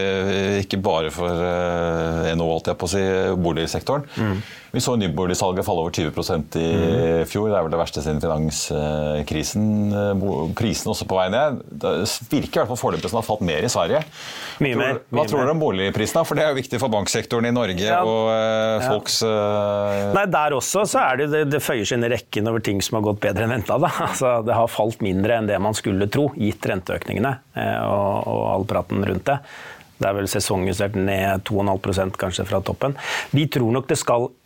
ikke 0.62 0.78
bare 0.82 1.10
for 1.14 1.42
eh, 1.48 2.30
NHO, 2.38 2.48
holdt 2.54 2.70
jeg 2.70 2.78
på 2.78 2.86
å 2.86 2.92
si, 2.92 3.02
boligsektoren. 3.42 4.06
Mm. 4.14 4.38
Vi 4.70 4.81
så 4.85 4.96
nyboligsalget 5.00 5.64
falle 5.64 5.81
over 5.81 5.90
20% 5.90 6.57
i 6.61 6.64
mm. 6.68 7.26
fjor. 7.28 7.48
Det 7.48 7.57
er 7.57 7.64
vel 7.64 7.72
det 7.72 7.81
verste 7.81 8.02
siden 8.04 8.20
finanskrisen. 8.20 9.68
Prisene 10.59 10.92
også 10.92 11.07
på 11.09 11.16
vei 11.16 11.28
ned. 11.33 11.62
Det 11.68 11.92
virker 12.28 12.50
i 12.50 12.61
hvert 12.61 12.72
fall 12.74 12.81
foreløpig 12.81 13.09
som 13.09 13.16
det 13.16 13.22
har 13.22 13.28
falt 13.31 13.44
mer 13.48 13.64
i 13.64 13.70
Sverige. 13.72 14.02
Mye 14.64 14.78
mer. 14.78 15.00
Hva 15.14 15.24
tror 15.28 15.42
dere 15.42 15.54
om 15.54 15.62
boligprisene? 15.62 16.24
For 16.28 16.37
det 16.37 16.44
er 16.44 16.52
jo 16.52 16.59
viktig 16.61 16.81
for 16.83 16.92
banksektoren 16.92 17.48
i 17.48 17.54
Norge 17.54 17.87
ja. 17.87 18.02
og 18.04 18.28
uh, 18.28 18.85
folks 18.85 19.22
uh... 19.24 20.12
Nei, 20.16 20.26
Der 20.33 20.57
også 20.59 20.85
så 20.88 21.00
er 21.07 21.22
det, 21.22 21.31
det, 21.33 21.42
det 21.54 21.62
føyer 21.64 21.88
seg 21.88 22.00
inn 22.00 22.09
i 22.11 22.12
rekken 22.12 22.50
over 22.50 22.64
ting 22.64 22.83
som 22.85 22.98
har 22.98 23.07
gått 23.09 23.22
bedre 23.24 23.48
enn 23.48 23.57
venta. 23.57 23.81
Altså, 24.09 24.38
det 24.44 24.54
har 24.57 24.70
falt 24.70 25.02
mindre 25.04 25.37
enn 25.38 25.48
det 25.48 25.57
man 25.62 25.76
skulle 25.76 26.09
tro, 26.12 26.28
gitt 26.37 26.64
renteøkningene 26.68 27.33
uh, 27.57 27.81
og, 27.88 28.28
og 28.28 28.42
all 28.52 28.68
praten 28.68 29.04
rundt 29.07 29.26
det. 29.31 29.38
Det 29.98 30.07
er 30.07 30.14
vel 30.14 30.28
sesongjustert 30.31 30.94
ned 30.98 31.42
2,5% 31.48 32.18
kanskje 32.20 32.44
fra 32.46 32.61
toppen. 32.62 32.94
Vi 33.35 33.48
tror 33.50 33.72
nok 33.74 33.88
det 33.90 33.98
skal 33.98 34.28
Eh, 34.28 34.38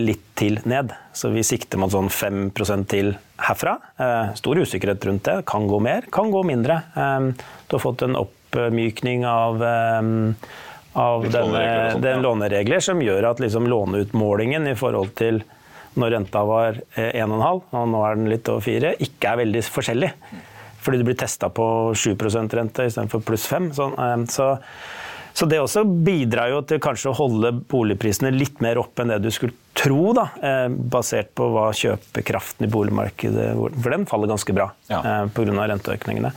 litt 0.00 0.22
til 0.38 0.58
ned. 0.64 0.92
Så 1.12 1.30
vi 1.32 1.42
sikter 1.44 1.80
mot 1.80 1.92
sånn 1.92 2.08
5% 2.12 2.88
til 2.92 3.14
herfra. 3.40 3.76
Eh, 4.00 4.34
stor 4.38 4.60
usikkerhet 4.60 5.04
rundt 5.08 5.24
det. 5.28 5.36
Kan 5.48 5.66
gå 5.68 5.80
mer, 5.82 6.06
kan 6.12 6.30
gå 6.32 6.42
mindre. 6.46 6.80
Eh, 6.96 7.30
du 7.66 7.76
har 7.76 7.82
fått 7.82 8.04
en 8.06 8.16
oppmykning 8.20 9.26
av, 9.28 9.60
av 10.96 11.26
denne, 11.28 11.66
den 12.00 12.24
låneregler 12.24 12.80
som 12.80 13.02
gjør 13.04 13.32
at 13.32 13.42
liksom 13.42 13.68
låneutmålingen 13.68 14.70
i 14.70 14.76
forhold 14.78 15.12
til 15.18 15.42
når 15.96 16.12
renta 16.12 16.42
var 16.44 16.76
1,5, 16.96 17.62
og 17.72 17.88
nå 17.88 18.02
er 18.04 18.18
den 18.18 18.28
litt 18.28 18.48
over 18.52 18.64
4, 18.64 18.92
ikke 19.00 19.30
er 19.32 19.40
veldig 19.40 19.62
forskjellig. 19.64 20.10
Fordi 20.84 21.00
du 21.00 21.06
blir 21.08 21.16
testa 21.18 21.48
på 21.50 21.66
7% 21.96 22.52
rente 22.54 22.86
istedenfor 22.86 23.24
pluss 23.26 23.46
5. 23.50 23.70
Sånn, 23.74 24.26
så 24.30 24.52
så 25.36 25.44
det 25.44 25.60
også 25.60 25.82
bidrar 25.84 26.48
jo 26.48 26.62
til 26.64 26.80
kanskje 26.80 27.10
å 27.10 27.18
holde 27.18 27.50
boligprisene 27.68 28.32
litt 28.32 28.62
mer 28.64 28.80
opp 28.80 29.02
enn 29.02 29.12
det 29.12 29.18
du 29.20 29.28
skulle 29.34 29.52
tro, 29.76 30.14
da, 30.16 30.30
eh, 30.40 30.68
basert 30.72 31.34
på 31.36 31.50
hva 31.52 31.66
kjøpekraften 31.76 32.64
i 32.64 32.70
boligmarkedet 32.72 33.50
For 33.82 33.92
den 33.92 34.06
faller 34.08 34.30
ganske 34.30 34.54
bra 34.56 34.70
ja. 34.88 35.02
eh, 35.02 35.26
pga. 35.36 35.66
renteøkningene. 35.68 36.32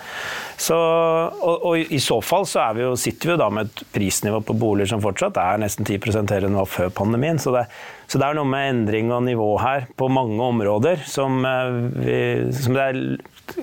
Så, 0.60 0.76
og, 0.76 1.64
og, 1.70 1.80
i 1.80 2.02
så 2.04 2.20
fall 2.20 2.44
så 2.50 2.68
vi 2.76 2.84
jo, 2.84 2.92
sitter 3.00 3.32
vi 3.32 3.36
jo 3.38 3.40
da 3.40 3.48
med 3.56 3.70
et 3.70 3.86
prisnivå 3.96 4.44
på 4.44 4.58
boliger 4.60 4.92
som 4.92 5.04
fortsatt 5.04 5.40
er 5.40 5.64
nesten 5.64 5.88
10 5.88 6.20
høyere 6.20 6.50
enn 6.50 6.58
det 6.58 6.60
var 6.60 6.72
før 6.76 6.92
pandemien. 7.00 7.40
Så 7.40 7.56
det, 7.56 7.70
så 8.12 8.20
det, 8.20 8.28
er 8.28 8.36
noe 8.36 8.52
med 8.52 8.74
endring 8.74 9.16
av 9.16 9.24
nivå 9.24 9.54
her 9.64 9.88
på 9.96 10.12
mange 10.12 10.44
områder 10.44 11.08
som, 11.08 11.40
eh, 11.48 11.76
vi, 12.04 12.22
som 12.60 12.76
det 12.76 12.90
er 12.90 13.04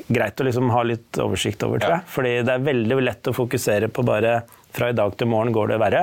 greit 0.09 0.40
å 0.40 0.49
liksom 0.49 0.72
ha 0.72 0.87
litt 0.88 1.20
oversikt 1.20 1.68
over, 1.68 1.85
tror 1.85 1.99
jeg. 1.99 2.12
Fordi 2.16 2.38
det 2.49 2.57
er 2.57 2.70
veldig 2.72 3.05
lett 3.05 3.29
å 3.29 3.37
fokusere 3.37 3.92
på 3.92 4.07
bare 4.07 4.40
fra 4.77 4.91
i 4.93 4.97
dag 4.97 5.15
til 5.17 5.29
morgen 5.31 5.55
går 5.55 5.73
det 5.73 5.79
verre. 5.81 6.03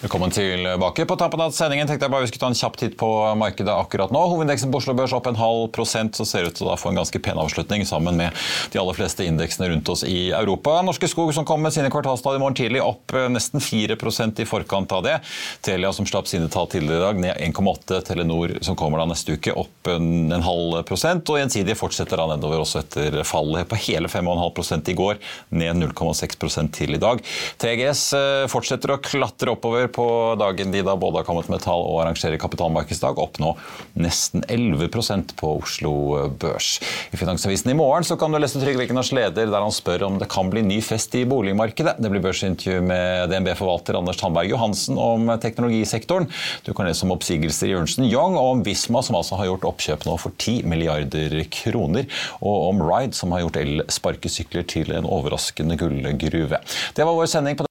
Velkommen 0.00 0.32
tilbake. 0.32 1.04
På 1.08 1.16
tampen 1.20 1.42
av 1.44 1.52
sendingen 1.56 1.88
tenkte 1.88 2.06
jeg 2.06 2.12
bare 2.12 2.24
vi 2.24 2.30
skulle 2.30 2.44
ta 2.44 2.50
en 2.52 2.58
kjapp 2.58 2.76
titt 2.80 2.96
på 3.00 3.08
markedet 3.40 3.72
akkurat 3.72 4.12
nå. 4.14 4.20
Hovedindeksen 4.32 4.72
på 4.72 4.80
Oslo 4.80 4.94
Børs 4.96 5.14
opp 5.16 5.28
en 5.28 5.38
halv 5.40 5.68
prosent, 5.76 6.16
så 6.16 6.26
ser 6.28 6.44
det 6.44 6.52
ut 6.52 6.58
til 6.60 6.70
å 6.72 6.76
få 6.80 6.92
en 6.92 7.00
ganske 7.00 7.20
pen 7.24 7.40
avslutning 7.40 7.84
sammen 7.88 8.16
med 8.20 8.36
de 8.72 8.80
aller 8.80 8.96
fleste 8.96 9.26
indeksene 9.28 9.70
rundt 9.72 9.90
oss 9.92 10.04
i 10.08 10.30
Europa. 10.36 10.78
Norske 10.86 11.08
Skog 11.10 11.32
som 11.36 11.46
kom 11.48 11.60
med 11.64 11.74
sine 11.76 11.92
kvartalstall 11.92 12.38
i 12.38 12.42
morgen 12.42 12.56
tidlig, 12.56 12.82
opp 12.84 13.14
nesten 13.32 13.60
4 13.60 13.96
i 14.40 14.48
forkant 14.48 14.92
av 14.96 15.04
det. 15.04 15.16
Telia 15.64 15.92
som 15.92 16.08
slapp 16.08 16.28
sine 16.30 16.48
tall 16.52 16.68
tidligere 16.72 17.00
i 17.00 17.06
dag, 17.06 17.20
ned 17.20 17.36
1,8. 17.50 18.00
Telenor 18.08 18.56
som 18.64 18.76
kommer 18.76 19.02
da 19.02 19.08
neste 19.10 19.36
uke, 19.36 19.52
opp 19.52 19.92
en, 19.92 20.32
halv 20.40 20.80
prosent. 20.88 21.28
Og 21.28 21.40
Gjensidige 21.40 21.76
fortsetter 21.78 22.20
da 22.20 22.28
nedover 22.32 22.64
også 22.64 22.80
etter 22.80 23.20
fallet 23.28 23.68
på 23.68 23.78
hele 23.84 24.08
5,5 24.08 24.90
i 24.90 24.96
går, 24.96 25.20
ned 25.60 25.84
0,6 25.84 26.72
til 26.74 26.96
i 26.96 27.02
dag. 27.02 27.20
TGS 27.60 28.09
fortsetter 28.50 28.94
å 28.94 28.98
klatre 29.02 29.54
oppover 29.54 29.88
på 29.92 30.06
dagen 30.40 30.72
de 30.74 30.82
da 30.86 30.96
både 30.98 31.20
har 31.20 31.28
kommet 31.28 31.50
med 31.52 31.62
tall 31.64 31.82
og 31.86 32.00
arrangerer 32.02 32.40
kapitalmarkedsdag. 32.40 33.18
Oppnå 33.20 33.54
nesten 34.00 34.44
11% 34.48 35.34
på 35.38 35.52
Oslo 35.60 35.92
Børs. 36.40 36.78
I 37.12 37.20
Finansavisen 37.20 37.72
i 37.72 37.76
morgen 37.78 38.06
så 38.06 38.16
kan 38.20 38.32
du 38.32 38.40
lese 38.40 38.60
Trygve 38.62 38.86
Egnars 38.86 39.12
leder 39.16 39.50
der 39.50 39.64
han 39.64 39.74
spør 39.74 40.06
om 40.08 40.18
det 40.20 40.30
kan 40.32 40.50
bli 40.52 40.62
ny 40.66 40.80
fest 40.84 41.14
i 41.18 41.24
boligmarkedet. 41.28 41.96
Det 42.00 42.10
blir 42.12 42.24
børsintervju 42.24 42.82
med 42.86 43.30
DNB-forvalter 43.32 43.98
Anders 43.98 44.20
Tandberg 44.20 44.52
Johansen 44.52 44.98
om 45.00 45.30
teknologisektoren. 45.42 46.28
Du 46.66 46.72
kan 46.74 46.88
lese 46.88 47.06
om 47.06 47.14
oppsigelser 47.14 47.70
i 47.70 47.76
Ernst 47.78 48.00
Young 48.00 48.36
og 48.38 48.56
om 48.56 48.64
Visma, 48.66 49.02
som 49.04 49.18
altså 49.18 49.38
har 49.40 49.50
gjort 49.50 49.66
oppkjøp 49.72 50.06
nå 50.08 50.16
for 50.20 50.34
10 50.36 50.68
milliarder 50.70 51.36
kroner. 51.52 52.08
Og 52.40 52.70
om 52.70 52.84
Ride, 52.84 53.16
som 53.16 53.34
har 53.34 53.44
gjort 53.44 53.60
elsparkesykler 53.60 54.66
til 54.70 54.94
en 54.96 55.08
overraskende 55.08 55.78
gullgruve. 55.80 56.62
Det 56.96 57.06
var 57.06 57.16
vår 57.16 57.30
sending 57.30 57.58
på 57.58 57.69